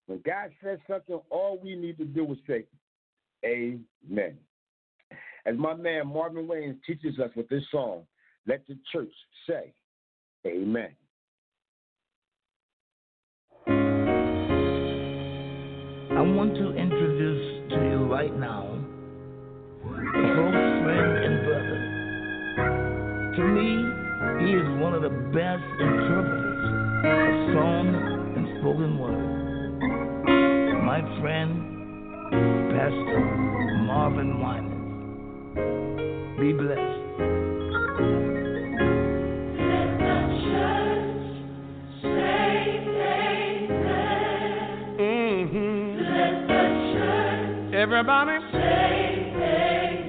when 0.07 0.21
God 0.25 0.51
says 0.63 0.79
something, 0.89 1.19
all 1.29 1.59
we 1.63 1.75
need 1.75 1.97
to 1.97 2.05
do 2.05 2.31
is 2.31 2.38
say, 2.47 2.65
Amen. 3.45 4.38
As 5.45 5.55
my 5.57 5.75
man 5.75 6.07
Marvin 6.07 6.47
Winans 6.47 6.77
teaches 6.85 7.19
us 7.19 7.29
with 7.35 7.47
this 7.49 7.63
song, 7.71 8.01
let 8.47 8.65
the 8.67 8.77
church 8.91 9.13
say, 9.47 9.73
Amen. 10.45 10.89
I 16.15 16.21
want 16.21 16.53
to 16.55 16.73
introduce 16.75 17.69
to 17.71 17.75
you 17.75 18.05
right 18.05 18.38
now 18.38 18.67
a 19.84 19.89
close 19.89 20.84
friend 20.84 21.17
and 21.25 21.45
brother. 21.45 21.79
To 23.36 23.43
me, 23.43 23.69
he 24.45 24.51
is 24.53 24.67
one 24.81 24.93
of 24.93 25.01
the 25.01 25.10
best 25.10 25.63
interpreters 25.81 26.63
of 27.03 27.53
song 27.55 27.88
and 28.38 28.45
spoken 28.60 28.99
word. 28.99 29.34
My 30.84 31.01
friend, 31.19 31.51
Pastor 32.71 33.19
Marvin 33.88 34.39
Winans. 34.39 34.73
Be 36.39 36.53
blessed. 36.53 37.44
Everybody 47.86 48.39
say 48.52 49.30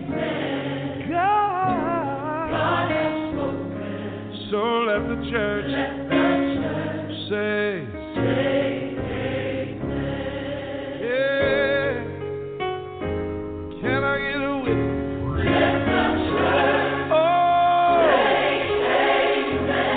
amen. 0.09 1.11
God, 1.11 2.49
God 2.51 2.89
has 2.91 3.13
spoken. 3.37 4.49
So 4.51 4.61
let 4.89 5.03
the 5.05 5.21
church, 5.29 5.69
let 5.69 5.93
the 6.09 6.17
church 6.57 7.13
say, 7.29 7.85
say 8.17 8.97
amen. 8.97 10.17
Yeah. 11.05 12.01
Can 13.83 14.01
I 14.01 14.17
get 14.25 14.41
a 14.41 14.57
witness? 14.65 15.37
Let 15.37 15.77
the 15.85 16.01
church 16.33 17.13
oh. 17.13 18.09
say 18.09 18.73
amen. 19.53 19.93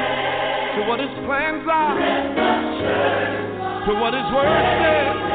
To 0.75 0.81
what 0.83 0.99
his 0.99 1.15
plans 1.23 1.63
are. 1.71 1.95
Let 1.95 2.35
the 2.35 2.51
church 2.83 3.39
to 3.87 3.91
what 3.95 4.11
his 4.13 4.27
word 4.35 4.51
says. 4.83 5.28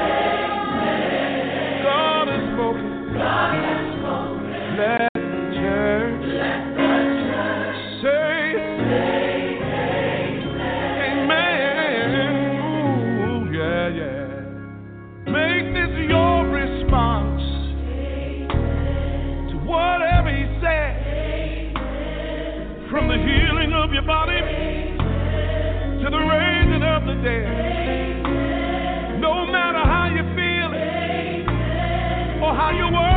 Dead. 27.24 28.22
No 29.18 29.46
matter 29.46 29.78
how 29.78 30.06
you 30.14 30.22
feel 30.36 30.70
or 32.44 32.54
how 32.54 32.70
your 32.76 32.92
world 32.92 33.13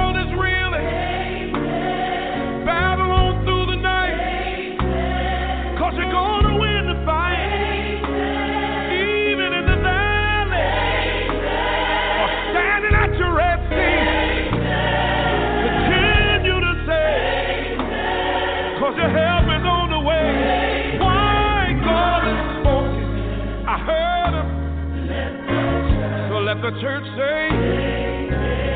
the 26.71 26.82
church 26.82 27.03
say. 27.15 27.47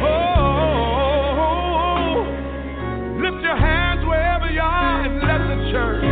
Oh, 0.02 1.04
lift 3.20 3.44
your 3.44 3.58
hands 3.58 4.06
wherever 4.08 4.50
you 4.50 4.62
are 4.62 5.04
and 5.04 5.20
let 5.20 5.40
the 5.50 5.72
church. 5.72 6.06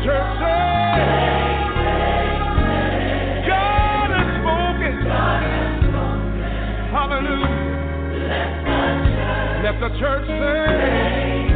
Church 0.00 0.30
say. 0.38 0.96
God 3.46 4.08
has 4.16 4.28
spoken. 4.40 4.94
Hallelujah. 6.90 7.58
Let 9.62 9.76
the 9.78 9.90
church 10.00 10.26
say. 10.26 11.49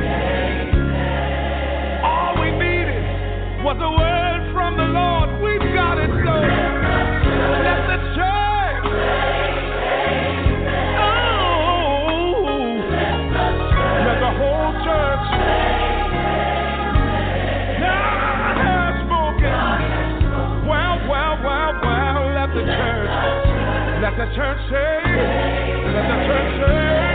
The 24.26 24.34
church 24.36 24.58
say. 24.70 25.00
Let 25.92 26.08
the 26.08 26.26
church 26.26 26.60
say. 26.60 27.13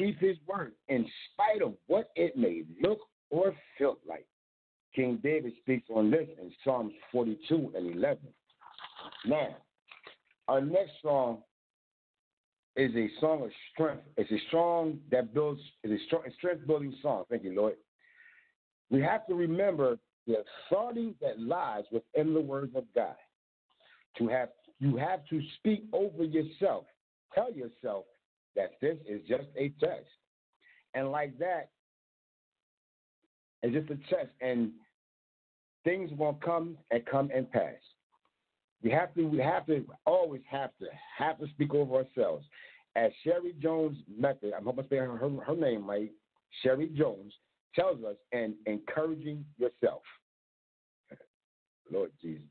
Keep 0.00 0.18
his 0.18 0.38
word 0.46 0.72
in 0.88 1.04
spite 1.30 1.60
of 1.60 1.74
what 1.86 2.10
it 2.16 2.34
may 2.34 2.62
look 2.82 3.00
or 3.28 3.54
feel 3.76 3.98
like. 4.08 4.24
King 4.96 5.20
David 5.22 5.52
speaks 5.60 5.88
on 5.94 6.10
this 6.10 6.26
in 6.40 6.50
Psalms 6.64 6.94
42 7.12 7.72
and 7.76 7.94
11. 7.94 8.18
Now, 9.26 9.56
our 10.48 10.62
next 10.62 10.92
song 11.02 11.42
is 12.76 12.94
a 12.96 13.10
song 13.20 13.42
of 13.42 13.50
strength. 13.74 14.04
It's 14.16 14.32
a 14.32 14.40
song 14.50 15.00
that 15.10 15.34
builds, 15.34 15.60
it's 15.84 16.02
a 16.02 16.32
strength 16.38 16.66
building 16.66 16.94
song. 17.02 17.24
Thank 17.28 17.44
you, 17.44 17.54
Lord. 17.54 17.74
We 18.90 19.02
have 19.02 19.26
to 19.26 19.34
remember 19.34 19.98
the 20.26 20.42
authority 20.70 21.14
that 21.20 21.38
lies 21.38 21.84
within 21.92 22.32
the 22.32 22.40
words 22.40 22.74
of 22.74 22.84
God. 22.94 23.16
To 24.16 24.28
have 24.28 24.48
you 24.78 24.96
have 24.96 25.26
to 25.26 25.42
speak 25.58 25.84
over 25.92 26.24
yourself. 26.24 26.86
Tell 27.34 27.52
yourself 27.52 28.06
that 28.56 28.72
this 28.80 28.96
is 29.06 29.20
just 29.28 29.46
a 29.56 29.68
test. 29.80 30.06
And 30.94 31.10
like 31.10 31.38
that, 31.38 31.70
it's 33.62 33.74
just 33.74 33.90
a 33.90 34.14
test. 34.14 34.32
And 34.40 34.72
things 35.84 36.10
will 36.18 36.38
come 36.44 36.76
and 36.90 37.04
come 37.06 37.30
and 37.34 37.50
pass. 37.50 37.74
We 38.82 38.90
have 38.90 39.14
to 39.14 39.24
we 39.24 39.38
have 39.38 39.66
to 39.66 39.84
always 40.06 40.42
have 40.50 40.70
to 40.80 40.86
have 41.18 41.38
to 41.38 41.46
speak 41.48 41.74
over 41.74 41.96
ourselves. 41.96 42.46
As 42.96 43.12
Sherry 43.22 43.54
Jones 43.62 43.98
method, 44.18 44.52
I'm 44.56 44.64
hoping 44.64 44.84
to 44.84 44.90
say 44.90 44.96
her, 44.96 45.16
her, 45.16 45.30
her 45.46 45.56
name 45.56 45.88
right, 45.88 46.10
Sherry 46.62 46.88
Jones 46.96 47.32
tells 47.74 48.02
us, 48.04 48.16
and 48.32 48.54
encouraging 48.66 49.44
yourself. 49.58 50.02
Lord 51.90 52.10
Jesus. 52.20 52.42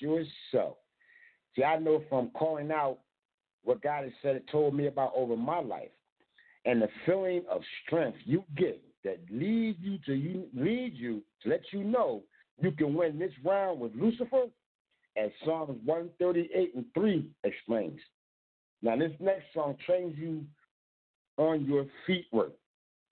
Yourself. 0.00 0.76
See, 1.54 1.64
I 1.64 1.78
know 1.78 2.02
from 2.08 2.30
calling 2.30 2.70
out 2.70 2.98
what 3.64 3.82
God 3.82 4.04
has 4.04 4.12
said, 4.22 4.36
it 4.36 4.44
told 4.50 4.74
me 4.74 4.86
about 4.86 5.12
over 5.16 5.36
my 5.36 5.60
life, 5.60 5.90
and 6.64 6.80
the 6.80 6.88
feeling 7.04 7.44
of 7.50 7.62
strength 7.84 8.18
you 8.24 8.44
get 8.56 8.80
that 9.04 9.18
leads 9.30 9.78
you 9.80 9.98
to 10.06 10.14
you 10.14 10.46
lead 10.54 10.94
you 10.94 11.22
to 11.42 11.48
let 11.48 11.62
you 11.72 11.82
know 11.84 12.22
you 12.60 12.72
can 12.72 12.94
win 12.94 13.18
this 13.18 13.32
round 13.44 13.80
with 13.80 13.92
Lucifer, 13.94 14.44
as 15.16 15.30
Psalms 15.44 15.78
138 15.84 16.74
and 16.74 16.84
3 16.94 17.26
explains. 17.44 18.00
Now, 18.82 18.96
this 18.96 19.12
next 19.20 19.44
song 19.54 19.76
trains 19.84 20.16
you 20.18 20.44
on 21.38 21.64
your 21.64 21.86
feet 22.06 22.26
work. 22.32 22.52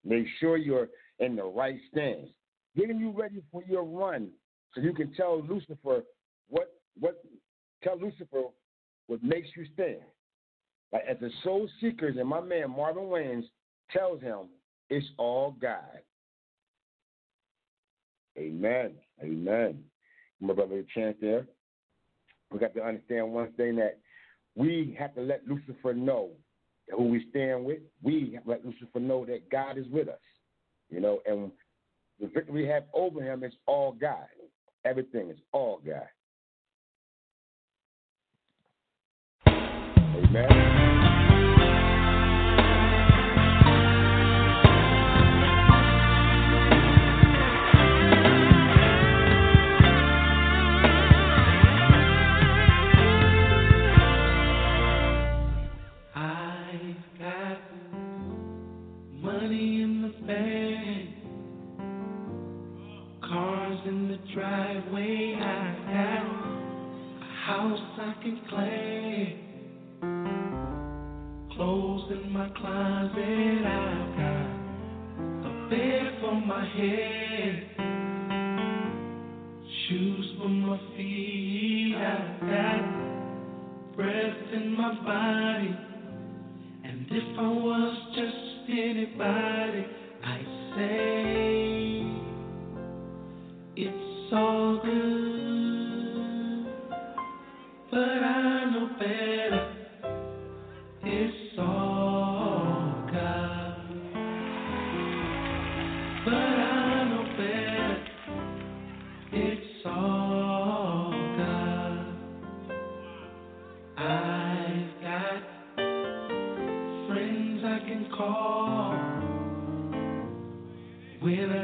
Make 0.04 0.26
sure 0.38 0.56
you're 0.56 0.88
in 1.18 1.36
the 1.36 1.44
right 1.44 1.78
stance, 1.90 2.28
getting 2.76 2.98
you 2.98 3.10
ready 3.10 3.42
for 3.50 3.62
your 3.68 3.84
run, 3.84 4.28
so 4.74 4.80
you 4.80 4.92
can 4.92 5.12
tell 5.14 5.42
Lucifer 5.42 6.02
what 6.98 7.22
tell 7.82 7.98
Lucifer 7.98 8.42
what 9.06 9.22
makes 9.22 9.48
you 9.56 9.66
stand. 9.74 10.00
Like 10.92 11.04
as 11.08 11.16
the 11.20 11.30
soul 11.42 11.68
seekers 11.80 12.16
and 12.18 12.28
my 12.28 12.40
man 12.40 12.70
Marvin 12.70 13.08
Winans 13.08 13.46
tells 13.90 14.20
him, 14.20 14.48
it's 14.90 15.06
all 15.18 15.56
God. 15.60 16.00
Amen. 18.38 18.92
Amen. 19.22 19.82
My 20.40 20.54
brother, 20.54 20.78
a 20.78 20.84
chance 20.98 21.16
there. 21.20 21.46
We 22.50 22.58
got 22.58 22.74
to 22.74 22.84
understand 22.84 23.32
one 23.32 23.52
thing 23.52 23.76
that 23.76 23.98
we 24.54 24.96
have 24.98 25.14
to 25.14 25.20
let 25.20 25.46
Lucifer 25.46 25.94
know 25.94 26.30
who 26.96 27.04
we 27.04 27.26
stand 27.30 27.64
with. 27.64 27.80
We 28.02 28.32
have 28.34 28.44
to 28.44 28.50
let 28.50 28.64
Lucifer 28.64 29.00
know 29.00 29.24
that 29.26 29.50
God 29.50 29.78
is 29.78 29.86
with 29.88 30.08
us. 30.08 30.18
You 30.90 31.00
know, 31.00 31.20
and 31.26 31.50
the 32.20 32.26
victory 32.26 32.62
we 32.62 32.68
have 32.68 32.84
over 32.92 33.22
him 33.22 33.42
is 33.42 33.52
all 33.66 33.92
God. 33.92 34.26
Everything 34.84 35.30
is 35.30 35.38
all 35.52 35.80
God. 35.84 36.08
Amen. 40.36 40.74
driveway 64.34 65.36
I 65.40 65.76
got 65.86 66.26
a 67.22 67.32
house 67.46 67.78
I 67.98 68.22
can 68.22 68.40
claim. 68.48 69.43
Clothes 71.56 72.10
in 72.10 72.32
my 72.32 72.48
closet 72.48 73.64
I've 73.64 74.16
got 74.18 74.48
a 75.46 75.68
bed 75.70 76.18
for 76.20 76.34
my 76.34 76.64
head. 76.66 77.54
Shoes 79.86 80.34
for 80.38 80.48
my 80.48 80.78
feet 80.96 81.94
I've 81.96 82.40
got 82.40 83.94
breath 83.94 84.52
in 84.52 84.74
my 84.76 84.94
body. 85.04 85.76
And 86.84 87.06
if 87.08 87.38
I 87.38 87.46
was 87.46 87.98
just 88.16 88.70
anybody, 88.70 89.86
I'd 90.24 90.46
say 90.74 92.02
it's 93.76 94.32
all 94.32 94.80
good, 94.82 96.66
but 97.92 97.98
I 98.00 98.70
know 98.72 98.88
better. 98.98 99.70
It's 101.06 101.43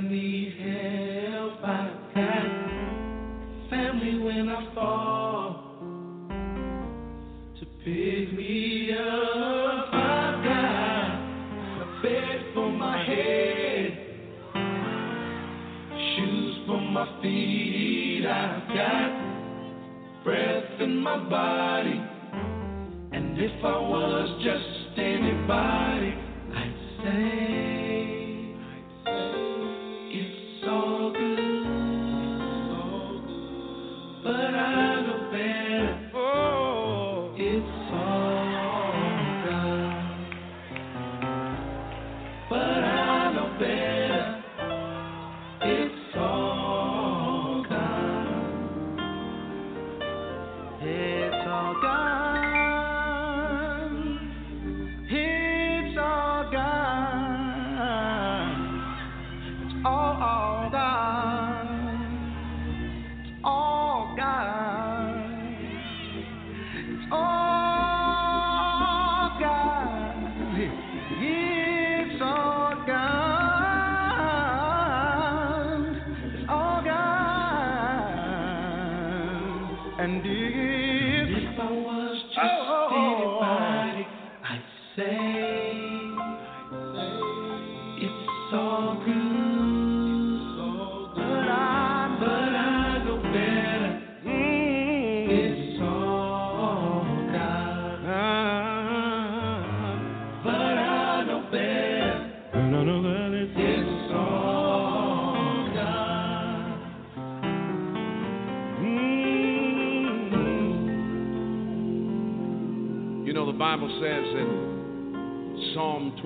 I 0.01 0.03
need 0.03 0.55
help. 0.57 1.63
I've 1.63 2.15
got 2.15 3.69
family 3.69 4.19
when 4.19 4.49
I 4.49 4.75
fall 4.75 5.75
to 7.59 7.67
pick 7.85 8.33
me 8.33 8.93
up. 8.99 9.93
I've 9.93 10.43
got 10.43 11.11
a 11.83 12.01
bed 12.03 12.41
for 12.55 12.73
my 12.73 13.05
head, 13.05 13.99
shoes 16.17 16.65
for 16.67 16.81
my 16.81 17.21
feet. 17.21 18.25
I've 18.27 18.69
got 18.69 20.25
breath 20.25 20.81
in 20.81 20.97
my 20.97 21.19
body, 21.29 22.01
and 23.13 23.39
if 23.39 23.63
I 23.63 23.79
was 23.79 24.43
just 24.43 24.99
anybody, 24.99 26.15
I'd 26.55 26.75
say. 27.05 27.50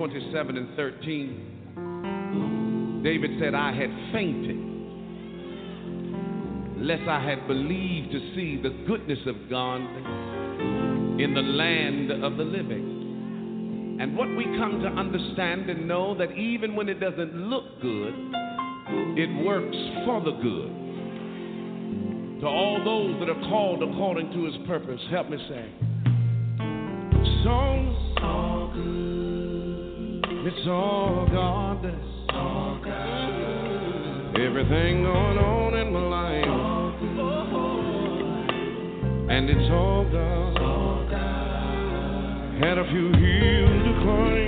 27 0.05 0.55
and 0.55 0.69
13, 0.75 3.01
David 3.03 3.31
said, 3.39 3.55
I 3.55 3.73
had 3.73 3.89
fainted, 4.13 4.55
lest 6.77 7.09
I 7.09 7.27
had 7.27 7.47
believed 7.47 8.11
to 8.11 8.19
see 8.35 8.61
the 8.61 8.69
goodness 8.85 9.17
of 9.25 9.49
God 9.49 9.81
in 11.19 11.33
the 11.33 11.41
land 11.41 12.11
of 12.23 12.37
the 12.37 12.43
living. 12.43 13.97
And 13.99 14.15
what 14.15 14.29
we 14.37 14.43
come 14.43 14.79
to 14.83 14.89
understand 14.89 15.71
and 15.71 15.87
know 15.87 16.15
that 16.19 16.33
even 16.33 16.75
when 16.75 16.87
it 16.87 16.99
doesn't 16.99 17.33
look 17.33 17.81
good, 17.81 18.13
it 19.17 19.43
works 19.43 19.75
for 20.05 20.21
the 20.21 20.33
good. 20.33 20.69
To 22.41 22.47
all 22.47 22.79
those 22.85 23.19
that 23.21 23.29
are 23.35 23.41
called 23.49 23.81
according 23.81 24.31
to 24.33 24.45
his 24.45 24.53
purpose, 24.67 25.01
help 25.09 25.31
me 25.31 25.37
say, 25.49 25.67
It's 30.47 30.67
all 30.67 31.27
God. 31.33 31.83
It's 31.83 31.95
all 32.29 32.77
Everything 34.39 35.01
going 35.01 35.39
on 35.39 35.73
in 35.73 35.91
my 35.91 35.99
life. 35.99 36.45
And 39.31 39.49
it's 39.49 39.71
all 39.71 40.05
God. 40.11 40.55
Had 42.63 42.77
a 42.77 42.85
few 42.91 43.11
hills 43.11 43.85
to 43.85 43.93
climb. 44.03 44.44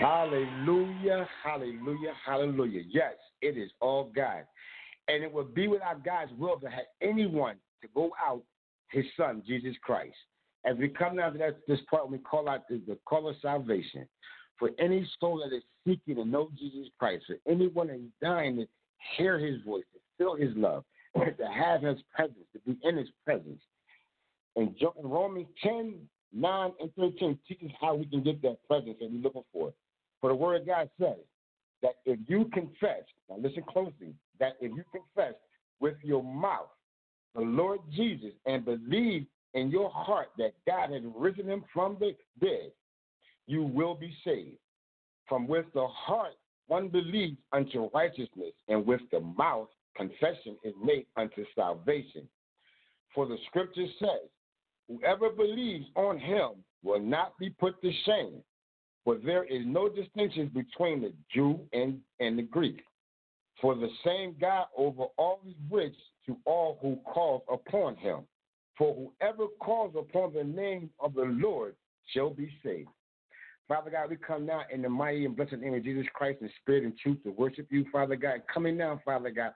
Hallelujah, 0.00 1.28
hallelujah, 1.44 2.12
hallelujah. 2.24 2.82
Yes, 2.88 3.14
it 3.42 3.58
is 3.58 3.70
all 3.80 4.10
God. 4.16 4.46
And 5.08 5.22
it 5.22 5.30
would 5.30 5.54
be 5.54 5.68
without 5.68 6.02
God's 6.02 6.32
will 6.38 6.58
to 6.60 6.70
have 6.70 6.86
anyone 7.02 7.56
to 7.82 7.88
go 7.94 8.12
out 8.18 8.42
his 8.88 9.04
son, 9.14 9.42
Jesus 9.46 9.76
Christ. 9.82 10.16
As 10.64 10.76
we 10.76 10.88
come 10.88 11.16
down 11.16 11.32
to 11.32 11.38
that, 11.38 11.58
this 11.66 11.80
part, 11.90 12.10
we 12.10 12.18
call 12.18 12.48
out 12.48 12.68
the, 12.68 12.80
the 12.86 12.96
call 13.04 13.28
of 13.28 13.36
salvation. 13.42 14.06
For 14.58 14.70
any 14.78 15.08
soul 15.18 15.42
that 15.42 15.54
is 15.54 15.62
seeking 15.84 16.16
to 16.16 16.24
know 16.24 16.50
Jesus 16.56 16.88
Christ, 16.98 17.24
for 17.26 17.36
anyone 17.50 17.88
that 17.88 17.96
is 17.96 18.12
dying 18.20 18.56
to 18.56 18.66
hear 19.16 19.38
his 19.38 19.60
voice, 19.62 19.84
to 19.92 19.98
feel 20.16 20.36
his 20.36 20.56
love, 20.56 20.84
to 21.16 21.46
have 21.52 21.82
his 21.82 21.98
presence, 22.14 22.46
to 22.52 22.60
be 22.60 22.78
in 22.82 22.96
his 22.96 23.08
presence. 23.24 23.60
And 24.54 24.74
Romans 25.02 25.48
10, 25.62 25.94
9, 26.32 26.70
and 26.80 26.94
13 26.94 27.38
teaches 27.48 27.70
how 27.80 27.94
we 27.94 28.06
can 28.06 28.22
get 28.22 28.40
that 28.42 28.58
presence 28.68 28.96
that 29.00 29.10
we're 29.10 29.22
looking 29.22 29.44
for. 29.52 29.72
For 30.20 30.30
the 30.30 30.36
word 30.36 30.60
of 30.60 30.66
God 30.66 30.88
says 31.00 31.18
that 31.82 31.94
if 32.06 32.18
you 32.28 32.48
confess, 32.52 33.02
now 33.28 33.36
listen 33.38 33.64
closely, 33.68 34.14
that 34.38 34.52
if 34.60 34.72
you 34.76 34.84
confess 34.92 35.34
with 35.80 35.96
your 36.02 36.22
mouth 36.22 36.68
the 37.34 37.40
Lord 37.40 37.80
Jesus 37.90 38.32
and 38.46 38.64
believe 38.64 39.26
in 39.54 39.70
your 39.70 39.90
heart 39.90 40.28
that 40.38 40.54
God 40.66 40.90
has 40.90 41.02
risen 41.16 41.48
him 41.48 41.64
from 41.72 41.96
the 42.00 42.14
dead, 42.40 42.72
you 43.46 43.62
will 43.62 43.94
be 43.94 44.14
saved. 44.24 44.58
From 45.28 45.46
with 45.46 45.66
the 45.74 45.86
heart 45.86 46.34
one 46.68 46.88
believes 46.88 47.36
unto 47.52 47.90
righteousness, 47.92 48.52
and 48.68 48.86
with 48.86 49.00
the 49.10 49.20
mouth 49.20 49.68
confession 49.96 50.56
is 50.64 50.74
made 50.82 51.06
unto 51.16 51.44
salvation. 51.54 52.26
For 53.14 53.26
the 53.26 53.36
scripture 53.48 53.86
says, 53.98 54.30
Whoever 54.88 55.30
believes 55.30 55.86
on 55.96 56.18
him 56.18 56.50
will 56.82 57.00
not 57.00 57.38
be 57.38 57.50
put 57.50 57.80
to 57.82 57.92
shame. 58.04 58.42
For 59.04 59.16
there 59.16 59.44
is 59.44 59.62
no 59.66 59.88
distinction 59.88 60.50
between 60.54 61.02
the 61.02 61.12
Jew 61.32 61.60
and, 61.72 62.00
and 62.20 62.38
the 62.38 62.42
Greek. 62.42 62.82
For 63.60 63.74
the 63.74 63.88
same 64.04 64.36
God 64.40 64.66
over 64.76 65.04
all 65.18 65.40
is 65.46 65.54
rich 65.70 65.94
to 66.26 66.36
all 66.44 66.78
who 66.80 66.96
call 67.04 67.44
upon 67.52 67.96
him. 67.96 68.20
For 68.82 69.12
whoever 69.20 69.46
calls 69.60 69.94
upon 69.96 70.34
the 70.34 70.42
name 70.42 70.90
of 70.98 71.14
the 71.14 71.22
Lord 71.22 71.76
shall 72.12 72.30
be 72.30 72.50
saved. 72.64 72.88
Father 73.68 73.92
God, 73.92 74.10
we 74.10 74.16
come 74.16 74.44
now 74.44 74.62
in 74.74 74.82
the 74.82 74.88
mighty 74.88 75.24
and 75.24 75.36
blessed 75.36 75.52
name 75.52 75.74
of 75.74 75.84
Jesus 75.84 76.04
Christ 76.12 76.38
in 76.40 76.50
spirit 76.60 76.82
and 76.82 76.98
truth 76.98 77.22
to 77.22 77.30
worship 77.30 77.68
you, 77.70 77.86
Father 77.92 78.16
God. 78.16 78.42
Coming 78.52 78.76
now, 78.76 79.00
Father 79.04 79.30
God, 79.30 79.52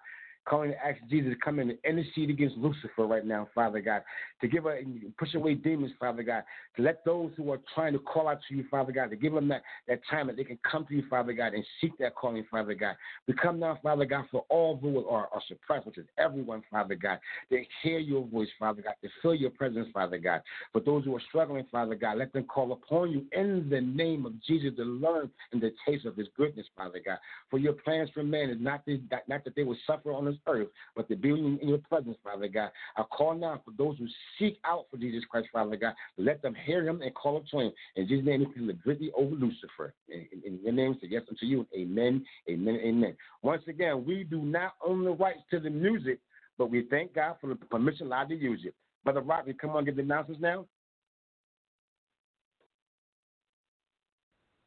calling 0.46 0.70
to 0.70 0.86
ask 0.86 0.98
Jesus 1.10 1.32
to 1.32 1.38
come 1.38 1.58
in 1.58 1.70
and 1.70 1.78
intercede 1.84 2.30
against 2.30 2.56
Lucifer 2.56 3.06
right 3.06 3.24
now, 3.24 3.48
Father 3.54 3.80
God, 3.80 4.02
to 4.40 4.48
give 4.48 4.66
a 4.66 4.80
push 5.18 5.34
away 5.34 5.54
demons, 5.54 5.92
Father 5.98 6.22
God, 6.22 6.44
to 6.76 6.82
let 6.82 7.04
those 7.04 7.32
who 7.36 7.50
are 7.52 7.60
trying 7.74 7.92
to 7.92 7.98
call 7.98 8.28
out 8.28 8.38
to 8.48 8.54
you, 8.54 8.64
Father 8.70 8.92
God, 8.92 9.10
to 9.10 9.16
give 9.16 9.32
them 9.32 9.48
that, 9.48 9.62
that 9.88 10.00
time 10.10 10.28
that 10.28 10.36
they 10.36 10.44
can 10.44 10.58
come 10.70 10.86
to 10.86 10.94
you, 10.94 11.02
Father 11.10 11.32
God, 11.32 11.54
and 11.54 11.64
seek 11.80 11.96
that 11.98 12.14
calling, 12.14 12.44
Father 12.50 12.74
God. 12.74 12.96
We 13.26 13.34
come 13.34 13.58
now, 13.58 13.78
Father 13.82 14.04
God, 14.04 14.24
for 14.30 14.44
all 14.48 14.76
who 14.76 15.06
are, 15.06 15.28
are 15.32 15.42
suppressed, 15.48 15.86
which 15.86 15.98
is 15.98 16.06
everyone, 16.18 16.62
Father 16.70 16.94
God, 16.94 17.18
to 17.50 17.62
hear 17.82 17.98
your 17.98 18.24
voice, 18.26 18.48
Father 18.58 18.82
God, 18.82 18.94
to 19.02 19.08
feel 19.20 19.34
your 19.34 19.50
presence, 19.50 19.88
Father 19.92 20.18
God. 20.18 20.42
For 20.72 20.80
those 20.80 21.04
who 21.04 21.16
are 21.16 21.22
struggling, 21.28 21.66
Father 21.70 21.94
God, 21.94 22.18
let 22.18 22.32
them 22.32 22.44
call 22.44 22.72
upon 22.72 23.10
you 23.10 23.24
in 23.32 23.68
the 23.68 23.80
name 23.80 24.26
of 24.26 24.32
Jesus 24.44 24.70
to 24.76 24.84
learn 24.84 25.30
and 25.52 25.60
the 25.60 25.72
taste 25.86 26.06
of 26.06 26.16
his 26.16 26.28
goodness, 26.36 26.66
Father 26.76 27.00
God. 27.04 27.18
For 27.50 27.58
your 27.58 27.72
plans 27.72 28.10
for 28.14 28.22
man 28.22 28.50
is 28.50 28.58
not, 28.60 28.84
that 28.86 29.28
not 29.28 29.44
that 29.44 29.54
they 29.56 29.62
will 29.62 29.76
suffer 29.86 30.12
on 30.12 30.24
this 30.24 30.35
earth, 30.46 30.68
but 30.94 31.08
to 31.08 31.16
be 31.16 31.30
in, 31.30 31.58
your 31.62 31.78
presence, 31.78 32.16
Father 32.22 32.48
God. 32.48 32.70
I 32.96 33.02
call 33.04 33.34
now 33.34 33.60
for 33.64 33.72
those 33.76 33.98
who 33.98 34.06
seek 34.38 34.58
out 34.64 34.86
for 34.90 34.96
Jesus 34.96 35.24
Christ, 35.30 35.48
Father 35.52 35.76
God, 35.76 35.94
let 36.16 36.42
them 36.42 36.54
hear 36.64 36.86
him 36.86 37.02
and 37.02 37.14
call 37.14 37.36
upon 37.38 37.66
him. 37.66 37.72
In 37.96 38.08
Jesus' 38.08 38.26
name, 38.26 38.52
we 38.56 38.72
greatly 38.72 39.10
over 39.16 39.34
Lucifer. 39.34 39.94
In, 40.08 40.26
in, 40.32 40.54
in 40.54 40.60
your 40.62 40.72
name, 40.72 40.96
say 41.00 41.08
yes 41.10 41.22
unto 41.28 41.46
you. 41.46 41.66
Amen, 41.76 42.24
amen, 42.48 42.80
amen. 42.84 43.16
Once 43.42 43.62
again, 43.68 44.04
we 44.06 44.24
do 44.24 44.42
not 44.42 44.74
own 44.84 45.04
the 45.04 45.10
rights 45.10 45.40
to 45.50 45.60
the 45.60 45.70
music, 45.70 46.20
but 46.58 46.70
we 46.70 46.86
thank 46.90 47.14
God 47.14 47.36
for 47.40 47.48
the 47.48 47.56
permission 47.56 48.06
allowed 48.06 48.28
to 48.28 48.36
use 48.36 48.60
it. 48.64 48.74
Brother 49.04 49.20
Rock, 49.20 49.44
you 49.46 49.54
come 49.54 49.70
on 49.70 49.84
get 49.84 49.96
the 49.96 50.02
announcements 50.02 50.42
now? 50.42 50.66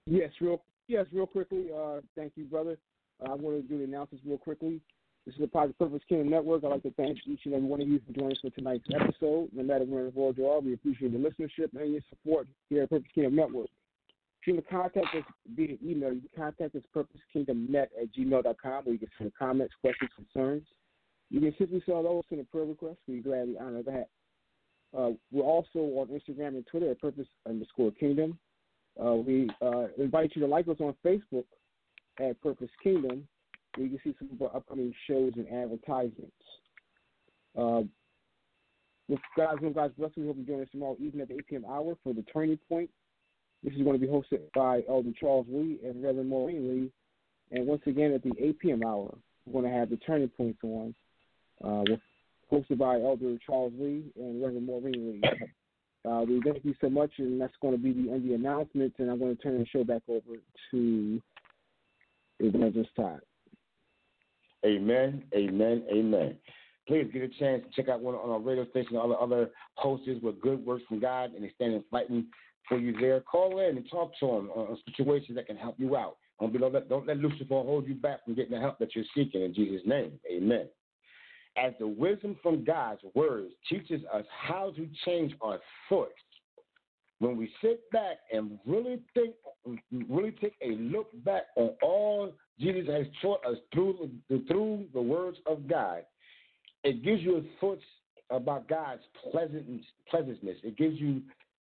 Yes, 0.05 0.31
real 0.41 0.63
yes, 0.87 1.05
real 1.13 1.27
quickly. 1.27 1.67
Uh, 1.71 1.99
thank 2.15 2.33
you, 2.35 2.45
brother. 2.45 2.77
Uh, 3.21 3.31
I 3.31 3.35
want 3.35 3.57
to 3.57 3.61
do 3.61 3.77
the 3.77 3.83
announcements 3.83 4.25
real 4.25 4.37
quickly. 4.37 4.81
This 5.25 5.35
is 5.35 5.41
the 5.41 5.47
Positive 5.47 5.77
Purpose 5.77 6.01
Kingdom 6.07 6.29
Network. 6.29 6.63
I'd 6.63 6.69
like 6.69 6.83
to 6.83 6.91
thank 6.91 7.17
each 7.27 7.41
and 7.45 7.53
every 7.53 7.67
one 7.67 7.81
of 7.81 7.87
you 7.87 7.99
for 8.05 8.13
joining 8.13 8.31
us 8.31 8.39
for 8.41 8.49
tonight's 8.51 8.85
episode. 8.93 9.49
No 9.53 9.63
matter 9.63 9.85
where 9.85 10.07
in 10.07 10.13
the 10.13 10.19
world 10.19 10.37
you 10.37 10.47
are, 10.47 10.59
we 10.59 10.73
appreciate 10.73 11.11
the 11.11 11.17
listenership 11.17 11.79
and 11.79 11.91
your 11.93 12.01
support 12.09 12.47
here 12.69 12.83
at 12.83 12.89
Purpose 12.89 13.09
Kingdom 13.13 13.35
Network. 13.35 13.67
If 14.41 14.47
you 14.47 14.53
want 14.53 14.65
to 14.65 14.71
contact 14.71 15.15
us 15.15 15.33
via 15.55 15.75
email, 15.85 16.13
you 16.13 16.21
can 16.21 16.43
contact 16.43 16.75
us 16.75 16.83
purposekingdomnet 16.95 17.87
at 18.01 18.13
gmail.com 18.17 18.85
where 18.85 18.93
you 18.93 18.99
can 18.99 19.09
send 19.17 19.31
comments, 19.37 19.73
questions, 19.81 20.09
concerns. 20.15 20.63
You 21.29 21.41
can 21.41 21.53
simply 21.59 21.83
send 21.85 22.05
those 22.05 22.23
in 22.31 22.39
a 22.39 22.43
prayer 22.45 22.65
request. 22.65 22.97
We 23.07 23.19
gladly 23.19 23.57
honor 23.59 23.83
that. 23.83 24.07
Uh, 24.97 25.11
we're 25.31 25.43
also 25.43 25.79
on 25.79 26.07
Instagram 26.07 26.49
and 26.49 26.65
Twitter 26.65 26.89
at 26.89 26.99
purpose 26.99 27.27
underscore 27.47 27.91
kingdom. 27.91 28.39
Uh, 28.99 29.13
we 29.13 29.49
uh, 29.61 29.87
invite 29.97 30.31
you 30.35 30.41
to 30.41 30.47
like 30.47 30.67
us 30.67 30.77
on 30.79 30.95
Facebook 31.05 31.45
at 32.19 32.41
Purpose 32.41 32.69
Kingdom, 32.83 33.27
where 33.79 33.87
you 33.87 33.97
can 33.97 34.11
see 34.11 34.17
some 34.19 34.29
of 34.33 34.41
our 34.41 34.57
upcoming 34.57 34.93
shows 35.07 35.31
and 35.37 35.47
advertisements. 35.47 36.33
Uh, 37.57 37.81
with 39.07 39.19
God's 39.37 39.61
we 39.61 40.03
hope 40.03 40.13
you 40.37 40.45
join 40.45 40.61
us 40.61 40.67
tomorrow 40.71 40.97
evening 40.99 41.21
at 41.21 41.29
the 41.29 41.35
8 41.35 41.47
p.m. 41.47 41.65
hour 41.67 41.95
for 42.03 42.13
the 42.13 42.23
Turning 42.31 42.59
Point 42.67 42.89
This 43.63 43.73
is 43.73 43.81
going 43.81 43.99
to 43.99 44.05
be 44.05 44.11
hosted 44.11 44.41
by 44.53 44.83
Elder 44.87 45.11
Charles 45.17 45.47
Lee 45.49 45.79
and 45.83 46.03
Reverend 46.03 46.29
Maureen 46.29 46.69
Lee. 46.69 46.91
And 47.51 47.65
once 47.65 47.81
again, 47.87 48.11
at 48.13 48.21
the 48.21 48.33
8 48.37 48.59
p.m. 48.59 48.83
hour, 48.85 49.15
we're 49.45 49.61
going 49.61 49.71
to 49.71 49.79
have 49.79 49.89
the 49.89 49.97
Turning 49.97 50.29
Points 50.29 50.59
on, 50.61 50.93
uh, 51.63 51.85
hosted 52.53 52.77
by 52.77 52.99
Elder 52.99 53.37
Charles 53.45 53.73
Lee 53.79 54.03
and 54.17 54.43
Reverend 54.43 54.67
Maureen 54.67 55.21
Lee. 55.23 55.29
Uh, 56.09 56.23
we 56.27 56.41
thank 56.45 56.63
you 56.63 56.73
so 56.79 56.89
much, 56.89 57.11
and 57.17 57.41
that's 57.41 57.53
going 57.61 57.75
to 57.75 57.81
be 57.81 57.91
the 57.91 58.11
end 58.11 58.23
of 58.23 58.23
the 58.23 58.33
announcements. 58.33 58.95
And 58.99 59.09
I'm 59.09 59.19
going 59.19 59.35
to 59.35 59.41
turn 59.41 59.57
the 59.57 59.65
show 59.65 59.83
back 59.83 60.01
over 60.07 60.37
to 60.71 61.21
Evangelist 62.39 62.91
Todd. 62.95 63.19
Amen, 64.65 65.23
amen, 65.33 65.83
amen. 65.93 66.35
Please 66.87 67.07
get 67.13 67.21
a 67.21 67.27
chance 67.27 67.63
to 67.63 67.81
check 67.81 67.89
out 67.89 68.01
one 68.01 68.15
on 68.15 68.29
our 68.29 68.39
radio 68.39 68.67
station, 68.69 68.97
all 68.97 69.09
the 69.09 69.15
other 69.15 69.51
hosts 69.75 70.09
with 70.21 70.41
good 70.41 70.65
works 70.65 70.83
from 70.87 70.99
God, 70.99 71.33
and 71.33 71.43
they 71.43 71.51
stand 71.55 71.81
fighting 71.91 72.25
for 72.67 72.77
you 72.77 72.93
there. 72.99 73.21
Call 73.21 73.59
in 73.59 73.77
and 73.77 73.89
talk 73.89 74.11
to 74.19 74.25
them 74.25 74.49
on 74.49 74.77
situations 74.87 75.35
that 75.35 75.47
can 75.47 75.55
help 75.55 75.75
you 75.77 75.95
out. 75.95 76.17
Don't, 76.39 76.51
be, 76.51 76.59
don't, 76.59 76.73
let, 76.73 76.89
don't 76.89 77.05
let 77.05 77.17
Lucifer 77.17 77.45
hold 77.49 77.87
you 77.87 77.95
back 77.95 78.25
from 78.25 78.35
getting 78.35 78.51
the 78.51 78.59
help 78.59 78.79
that 78.79 78.95
you're 78.95 79.05
seeking 79.15 79.43
in 79.43 79.53
Jesus' 79.53 79.85
name. 79.85 80.13
Amen. 80.31 80.67
As 81.57 81.73
the 81.79 81.87
wisdom 81.87 82.37
from 82.41 82.63
God's 82.63 83.01
words 83.13 83.53
teaches 83.69 84.01
us 84.13 84.25
how 84.31 84.71
to 84.75 84.87
change 85.05 85.33
our 85.41 85.59
thoughts, 85.89 86.13
when 87.19 87.35
we 87.35 87.51
sit 87.61 87.89
back 87.91 88.17
and 88.31 88.57
really 88.65 88.99
think, 89.13 89.35
really 90.09 90.31
take 90.31 90.55
a 90.61 90.71
look 90.75 91.07
back 91.25 91.43
on 91.57 91.71
all 91.81 92.31
Jesus 92.59 92.87
has 92.89 93.05
taught 93.21 93.45
us 93.45 93.57
through 93.73 94.09
the, 94.29 94.43
through 94.47 94.85
the 94.93 95.01
words 95.01 95.37
of 95.45 95.67
God, 95.67 96.03
it 96.83 97.03
gives 97.03 97.21
you 97.21 97.43
thoughts 97.59 97.83
about 98.29 98.67
God's 98.67 99.01
pleasantness. 99.31 99.85
pleasantness. 100.09 100.57
It 100.63 100.77
gives 100.77 100.99
you 100.99 101.21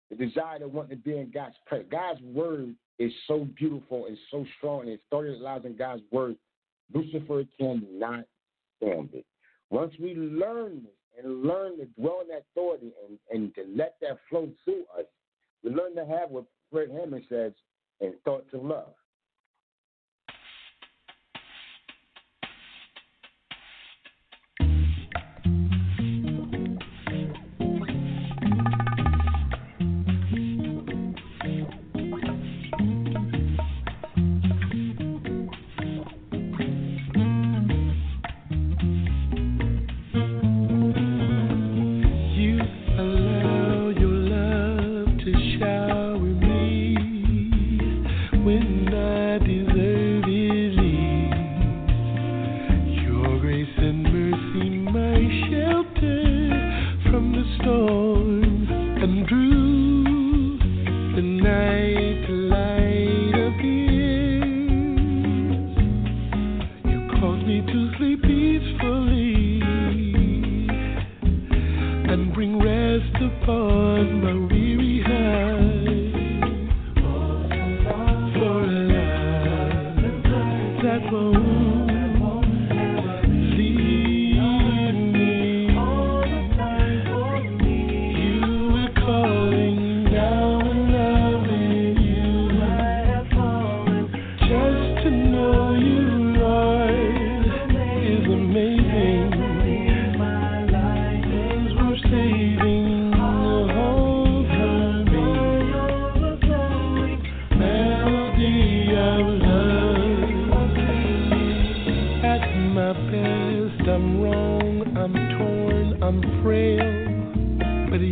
the 0.10 0.16
desire 0.16 0.60
to 0.60 0.68
want 0.68 0.90
to 0.90 0.96
be 0.96 1.18
in 1.18 1.32
God's 1.32 1.56
presence. 1.66 1.90
God's 1.92 2.22
word 2.22 2.74
is 3.00 3.12
so 3.28 3.48
beautiful 3.58 4.06
and 4.06 4.18
so 4.32 4.46
strong, 4.58 4.82
and 4.82 4.90
it 4.90 5.02
started 5.08 5.42
in 5.66 5.76
God's 5.76 6.02
word. 6.12 6.36
Lucifer 6.94 7.44
cannot 7.60 8.26
stand 8.78 9.10
it. 9.14 9.26
Once 9.70 9.94
we 10.02 10.16
learn 10.16 10.84
this 10.84 11.24
and 11.24 11.44
learn 11.44 11.78
to 11.78 11.86
dwell 12.00 12.22
in 12.22 12.30
that 12.30 12.46
authority 12.52 12.92
and, 13.08 13.18
and 13.32 13.54
to 13.56 13.66
let 13.76 13.96
that 14.02 14.18
flow 14.30 14.50
through 14.64 14.84
us, 14.98 15.06
we 15.64 15.72
learn 15.72 15.96
to 15.96 16.06
have 16.06 16.30
what 16.30 16.46
Fred 16.72 16.90
Hammond 16.90 17.24
says 17.28 17.52
in 18.00 18.14
thoughts 18.24 18.48
of 18.54 18.64
love. 18.64 18.94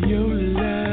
Joy 0.07 0.84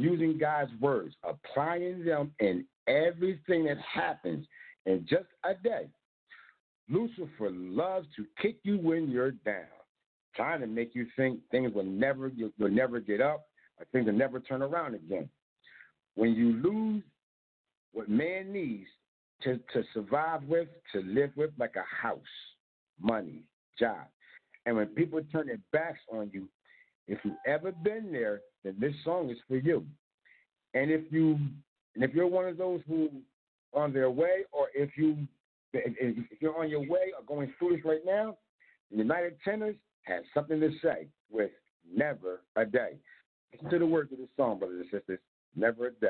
using 0.00 0.38
God's 0.38 0.70
words, 0.80 1.14
applying 1.24 2.04
them 2.04 2.32
in 2.40 2.64
everything 2.86 3.64
that 3.64 3.78
happens 3.78 4.46
in 4.86 5.06
just 5.08 5.26
a 5.44 5.54
day. 5.54 5.88
Lucifer 6.88 7.50
loves 7.50 8.06
to 8.16 8.26
kick 8.40 8.56
you 8.62 8.78
when 8.78 9.10
you're 9.10 9.30
down, 9.30 9.64
trying 10.34 10.60
to 10.60 10.66
make 10.66 10.94
you 10.94 11.06
think 11.16 11.40
things 11.50 11.72
will 11.74 11.84
never 11.84 12.28
you'll, 12.28 12.50
you'll 12.56 12.70
never 12.70 13.00
get 13.00 13.20
up 13.20 13.46
or 13.78 13.86
things 13.92 14.06
will 14.06 14.12
never 14.12 14.40
turn 14.40 14.62
around 14.62 14.94
again. 14.94 15.28
When 16.14 16.34
you 16.34 16.52
lose 16.52 17.02
what 17.92 18.08
man 18.08 18.52
needs 18.52 18.88
to, 19.42 19.58
to 19.72 19.82
survive 19.94 20.42
with, 20.44 20.68
to 20.92 21.00
live 21.02 21.30
with, 21.36 21.50
like 21.58 21.74
a 21.76 21.84
house, 22.02 22.20
money, 23.00 23.44
job. 23.78 24.06
And 24.66 24.76
when 24.76 24.86
people 24.88 25.20
turn 25.32 25.48
their 25.48 25.58
backs 25.72 26.00
on 26.12 26.30
you, 26.32 26.48
if 27.12 27.18
you've 27.24 27.34
ever 27.46 27.72
been 27.72 28.10
there, 28.10 28.40
then 28.64 28.74
this 28.80 28.94
song 29.04 29.28
is 29.28 29.36
for 29.46 29.56
you. 29.56 29.84
And 30.72 30.90
if 30.90 31.12
you 31.12 31.38
and 31.94 32.02
if 32.02 32.14
you're 32.14 32.26
one 32.26 32.46
of 32.46 32.56
those 32.56 32.80
who 32.88 33.10
on 33.74 33.92
their 33.92 34.10
way, 34.10 34.44
or 34.50 34.68
if 34.74 34.96
you 34.96 35.28
if 35.74 36.40
you're 36.40 36.58
on 36.58 36.70
your 36.70 36.80
way 36.80 37.12
or 37.16 37.22
going 37.26 37.52
through 37.58 37.76
this 37.76 37.84
right 37.84 38.00
now, 38.06 38.38
United 38.90 39.36
Tenors 39.44 39.76
has 40.04 40.24
something 40.32 40.58
to 40.58 40.70
say 40.82 41.06
with 41.30 41.50
"Never 41.94 42.40
a 42.56 42.64
Day." 42.64 42.96
Listen 43.52 43.70
to 43.70 43.78
the 43.78 43.86
words 43.86 44.10
of 44.12 44.18
this 44.18 44.28
song, 44.34 44.58
brothers 44.58 44.86
and 44.90 45.00
sisters. 45.00 45.18
Never 45.54 45.88
a 45.88 45.92
day. 45.92 46.08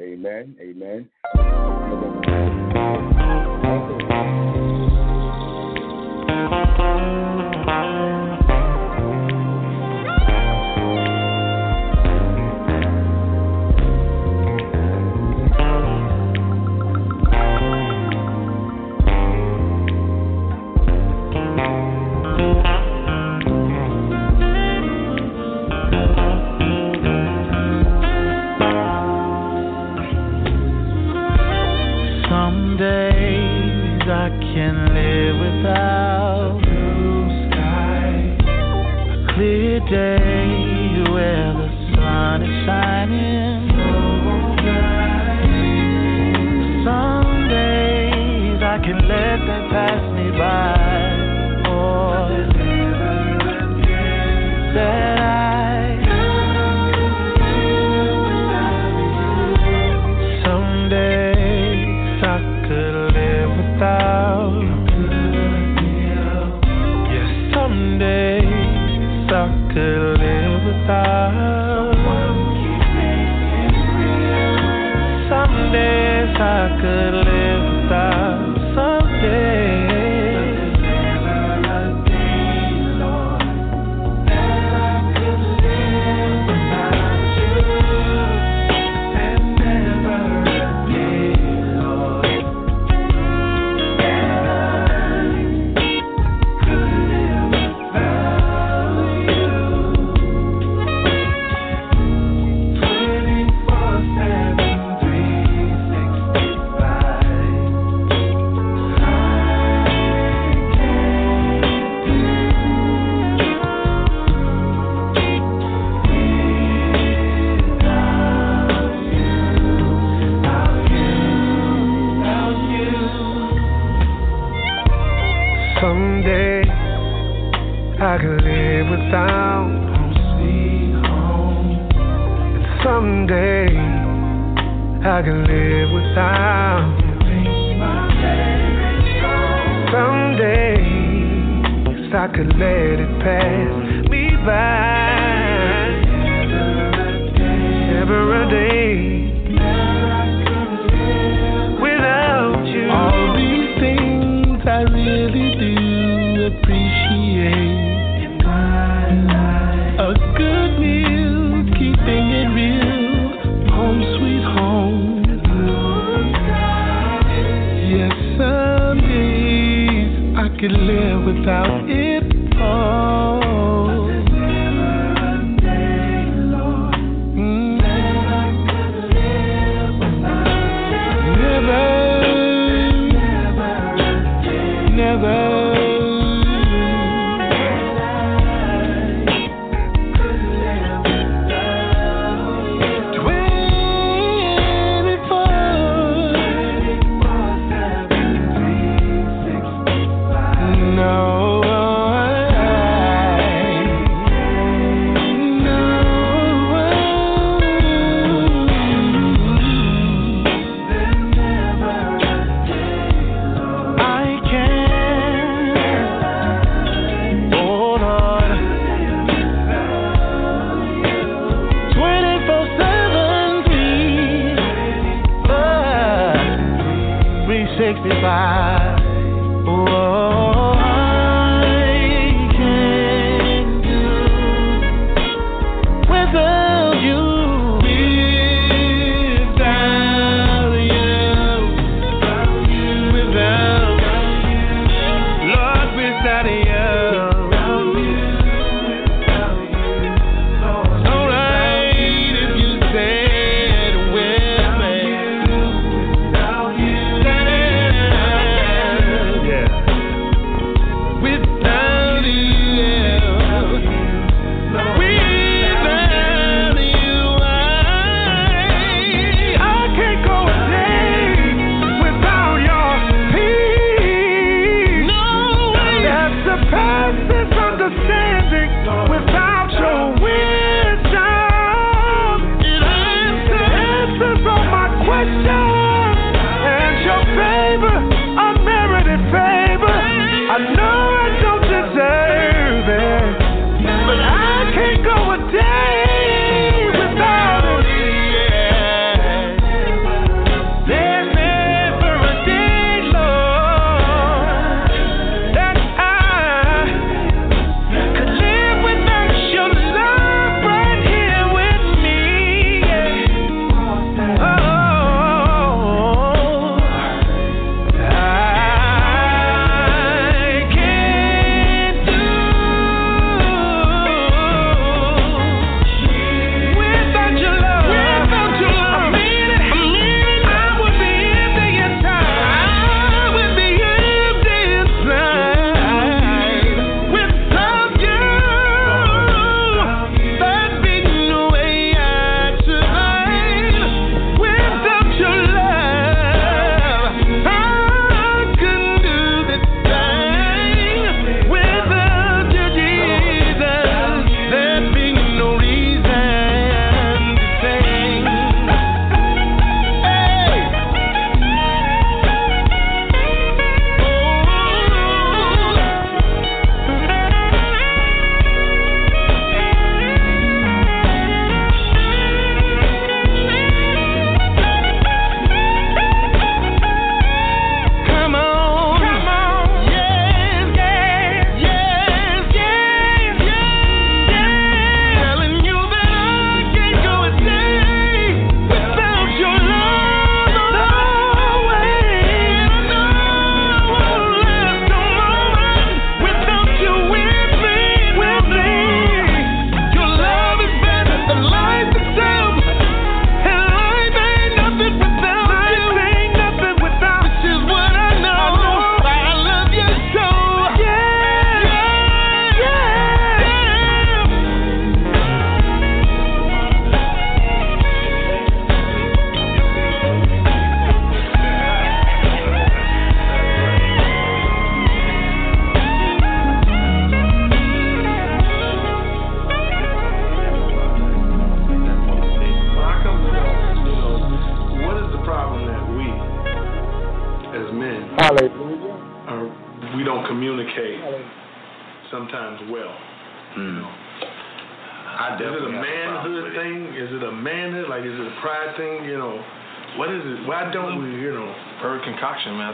Amen. 0.00 0.56
Amen. 0.60 1.10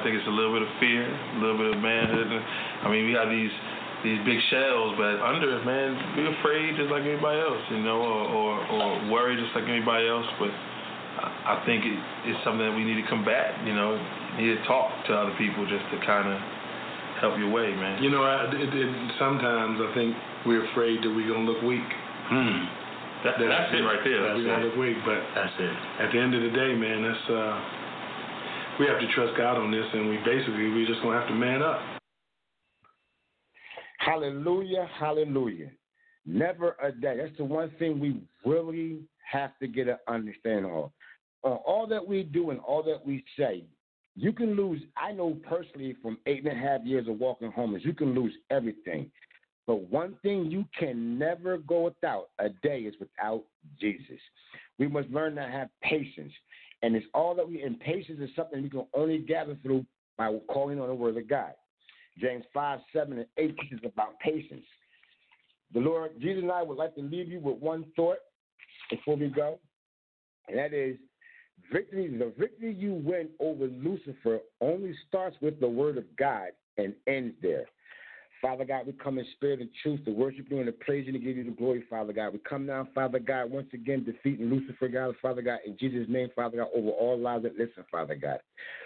I 0.00 0.02
think 0.02 0.16
it's 0.16 0.26
a 0.26 0.32
little 0.32 0.56
bit 0.56 0.64
of 0.64 0.72
fear, 0.80 1.04
a 1.04 1.38
little 1.44 1.60
bit 1.60 1.76
of 1.76 1.78
manhood. 1.84 2.32
I 2.32 2.88
mean, 2.88 3.04
we 3.04 3.12
have 3.12 3.28
these 3.28 3.52
these 4.00 4.16
big 4.24 4.40
shells, 4.48 4.96
but 4.96 5.20
under 5.20 5.60
it, 5.60 5.64
man, 5.68 5.92
be 6.16 6.24
afraid 6.24 6.72
just 6.80 6.88
like 6.88 7.04
anybody 7.04 7.36
else, 7.36 7.60
you 7.68 7.84
know, 7.84 8.00
or 8.00 8.20
or, 8.32 8.50
or 8.64 8.88
worry 9.12 9.36
just 9.36 9.52
like 9.52 9.68
anybody 9.68 10.08
else. 10.08 10.24
But 10.40 10.48
I, 10.48 11.60
I 11.60 11.62
think 11.68 11.84
it, 11.84 12.00
it's 12.32 12.40
something 12.48 12.64
that 12.64 12.72
we 12.72 12.80
need 12.80 12.96
to 12.96 13.04
combat. 13.12 13.60
You 13.68 13.76
know, 13.76 14.00
you 14.40 14.48
need 14.48 14.56
to 14.56 14.64
talk 14.64 14.88
to 15.06 15.12
other 15.12 15.36
people 15.36 15.68
just 15.68 15.84
to 15.92 16.00
kind 16.08 16.32
of 16.32 16.40
help 17.20 17.36
your 17.36 17.52
way, 17.52 17.68
man. 17.76 18.00
you 18.00 18.08
know, 18.08 18.24
I, 18.24 18.48
it, 18.48 18.72
it, 18.72 18.90
sometimes 19.20 19.76
I 19.84 19.92
think 19.92 20.16
we're 20.48 20.64
afraid 20.72 21.04
that 21.04 21.12
we're 21.12 21.28
gonna 21.28 21.44
look 21.44 21.60
weak. 21.60 21.84
Hmm. 22.32 22.64
That, 23.20 23.36
that's, 23.36 23.68
it 23.76 23.84
right 23.84 24.00
there. 24.00 24.32
We're 24.32 24.48
gonna 24.48 24.64
it. 24.64 24.72
look 24.72 24.80
weak, 24.80 24.96
but 25.04 25.20
That's 25.36 25.52
it. 25.60 25.76
at 26.00 26.08
the 26.08 26.16
end 26.16 26.32
of 26.32 26.40
the 26.40 26.48
day, 26.56 26.72
man, 26.72 27.04
that's 27.04 27.26
uh, 27.28 27.52
we 28.78 28.86
have 28.86 29.00
to 29.00 29.12
trust 29.14 29.36
God 29.36 29.56
on 29.56 29.70
this, 29.70 29.84
and 29.92 30.08
we 30.08 30.16
basically 30.18 30.70
we're 30.70 30.86
just 30.86 31.02
gonna 31.02 31.18
have 31.18 31.28
to 31.28 31.34
man 31.34 31.62
up. 31.62 31.80
Hallelujah, 33.98 34.88
hallelujah. 34.98 35.70
Never 36.24 36.76
a 36.82 36.92
day. 36.92 37.16
That's 37.18 37.36
the 37.36 37.44
one 37.44 37.70
thing 37.78 38.00
we 38.00 38.20
really 38.44 39.00
have 39.30 39.58
to 39.60 39.68
get 39.68 39.88
an 39.88 39.98
understanding 40.08 40.70
of. 40.70 40.90
On 41.42 41.52
all 41.66 41.86
that 41.86 42.06
we 42.06 42.22
do 42.22 42.50
and 42.50 42.60
all 42.60 42.82
that 42.82 43.04
we 43.04 43.24
say, 43.38 43.64
you 44.16 44.32
can 44.32 44.54
lose. 44.54 44.82
I 44.96 45.12
know 45.12 45.36
personally 45.48 45.96
from 46.02 46.18
eight 46.26 46.44
and 46.44 46.52
a 46.52 46.60
half 46.60 46.84
years 46.84 47.08
of 47.08 47.18
walking 47.18 47.50
homeless, 47.50 47.82
you 47.84 47.94
can 47.94 48.14
lose 48.14 48.32
everything. 48.50 49.10
But 49.66 49.88
one 49.90 50.16
thing 50.22 50.50
you 50.50 50.64
can 50.78 51.18
never 51.18 51.58
go 51.58 51.82
without 51.82 52.30
a 52.38 52.48
day 52.48 52.80
is 52.80 52.94
without 52.98 53.44
Jesus. 53.80 54.18
We 54.78 54.88
must 54.88 55.08
learn 55.10 55.36
to 55.36 55.42
have 55.42 55.68
patience. 55.82 56.32
And 56.82 56.96
it's 56.96 57.06
all 57.14 57.34
that 57.34 57.46
we, 57.46 57.62
and 57.62 57.78
patience 57.78 58.20
is 58.20 58.30
something 58.34 58.62
we 58.62 58.70
can 58.70 58.86
only 58.94 59.18
gather 59.18 59.56
through 59.62 59.84
by 60.16 60.34
calling 60.48 60.80
on 60.80 60.88
the 60.88 60.94
word 60.94 61.16
of 61.16 61.28
God. 61.28 61.52
James 62.18 62.44
5, 62.52 62.80
7, 62.92 63.18
and 63.18 63.26
8 63.36 63.56
teaches 63.58 63.80
about 63.84 64.18
patience. 64.20 64.64
The 65.72 65.80
Lord, 65.80 66.12
Jesus 66.20 66.42
and 66.42 66.52
I 66.52 66.62
would 66.62 66.78
like 66.78 66.94
to 66.96 67.02
leave 67.02 67.28
you 67.28 67.40
with 67.40 67.58
one 67.58 67.84
thought 67.96 68.18
before 68.90 69.16
we 69.16 69.28
go, 69.28 69.58
and 70.48 70.58
that 70.58 70.72
is 70.72 70.96
Victory, 71.72 72.08
the 72.08 72.32
victory 72.38 72.74
you 72.74 72.94
win 72.94 73.28
over 73.38 73.66
Lucifer 73.66 74.40
only 74.60 74.94
starts 75.08 75.36
with 75.40 75.60
the 75.60 75.68
word 75.68 75.98
of 75.98 76.04
God 76.16 76.48
and 76.78 76.94
ends 77.06 77.34
there. 77.42 77.66
Father 78.40 78.64
God, 78.64 78.86
we 78.86 78.92
come 78.92 79.18
in 79.18 79.26
spirit 79.32 79.60
and 79.60 79.68
truth 79.82 80.04
to 80.04 80.12
worship 80.12 80.46
you 80.50 80.58
and 80.58 80.66
to 80.66 80.72
praise 80.72 81.06
you 81.06 81.12
and 81.12 81.22
to 81.22 81.26
give 81.26 81.36
you 81.36 81.44
the 81.44 81.50
glory, 81.50 81.84
Father 81.90 82.12
God. 82.12 82.32
We 82.32 82.38
come 82.38 82.64
now, 82.64 82.88
Father 82.94 83.18
God, 83.18 83.50
once 83.50 83.68
again 83.74 84.04
defeating 84.04 84.48
Lucifer, 84.48 84.88
God, 84.88 85.14
Father 85.20 85.42
God, 85.42 85.58
in 85.66 85.76
Jesus' 85.78 86.06
name, 86.08 86.30
Father 86.34 86.58
God, 86.58 86.68
over 86.74 86.88
all 86.90 87.18
lives 87.18 87.42
that 87.42 87.58
listen, 87.58 87.84
Father 87.90 88.14
God. 88.14 88.38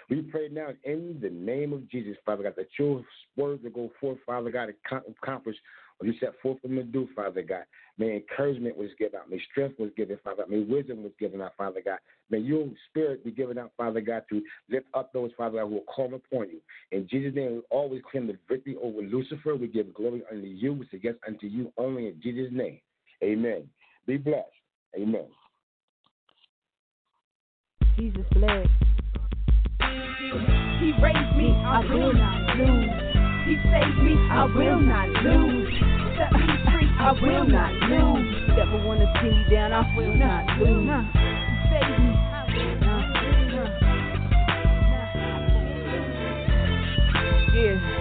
We 0.09 0.21
pray 0.23 0.49
now 0.51 0.69
in 0.83 1.19
the 1.21 1.29
name 1.29 1.71
of 1.71 1.89
Jesus, 1.89 2.17
Father 2.25 2.43
God, 2.43 2.55
that 2.57 2.67
your 2.77 3.03
words 3.37 3.63
will 3.63 3.71
go 3.71 3.91
forth, 3.99 4.17
Father 4.25 4.51
God, 4.51 4.69
and 4.91 5.03
accomplish 5.21 5.55
Oh, 6.01 6.05
what 6.05 6.13
you 6.13 6.19
set 6.19 6.33
forth 6.41 6.61
for 6.61 6.67
them 6.67 6.77
to 6.77 6.83
do, 6.83 7.07
Father 7.15 7.41
God. 7.41 7.63
May 7.97 8.15
encouragement 8.15 8.75
was 8.75 8.89
given 8.99 9.19
out. 9.19 9.29
May 9.29 9.39
strength 9.51 9.79
was 9.79 9.91
given, 9.95 10.17
Father 10.23 10.43
God. 10.43 10.49
May 10.49 10.59
wisdom 10.59 11.03
was 11.03 11.13
given 11.19 11.41
out, 11.41 11.53
Father 11.57 11.81
God. 11.83 11.99
May 12.29 12.39
your 12.39 12.67
spirit 12.89 13.23
be 13.23 13.31
given 13.31 13.57
out, 13.57 13.71
Father 13.77 14.01
God, 14.01 14.23
to 14.29 14.41
lift 14.69 14.87
up 14.93 15.13
those, 15.13 15.31
Father 15.37 15.59
God, 15.59 15.67
who 15.67 15.75
will 15.75 15.81
call 15.81 16.13
upon 16.13 16.49
you. 16.49 16.59
In 16.91 17.07
Jesus' 17.09 17.33
name, 17.35 17.53
we 17.55 17.61
always 17.69 18.01
claim 18.11 18.27
the 18.27 18.37
victory 18.49 18.75
over 18.81 19.01
Lucifer. 19.01 19.55
We 19.55 19.67
give 19.67 19.93
glory 19.93 20.23
unto 20.29 20.47
you. 20.47 20.73
We 20.73 20.85
say 20.91 20.99
yes 21.01 21.15
unto 21.25 21.47
you 21.47 21.71
only 21.77 22.07
in 22.07 22.19
Jesus' 22.21 22.51
name. 22.51 22.79
Amen. 23.23 23.69
Be 24.05 24.17
blessed. 24.17 24.45
Amen. 24.97 25.27
Jesus 27.97 28.25
bled. 28.33 28.67
He 30.79 30.91
raised 31.01 31.37
me, 31.37 31.53
I 31.65 31.79
will 31.89 32.13
not 32.13 32.57
lose. 32.57 33.24
He 33.45 33.55
saved 33.69 34.01
me, 34.01 34.17
I 34.31 34.45
will 34.45 34.79
not 34.79 35.07
lose. 35.23 35.69
Set 36.17 36.33
me 36.33 36.47
free, 36.65 36.89
I 36.97 37.11
will 37.21 37.45
not 37.45 37.71
lose. 37.73 38.47
Never 38.57 38.83
wanna 38.83 39.05
see 39.21 39.29
me 39.29 39.45
down, 39.51 39.71
I 39.71 39.95
will 39.95 40.15
not 40.15 40.57
lose. 40.57 40.89
He 40.89 41.69
saved 41.69 41.99
me. 42.01 42.15
Yeah. 47.55 47.94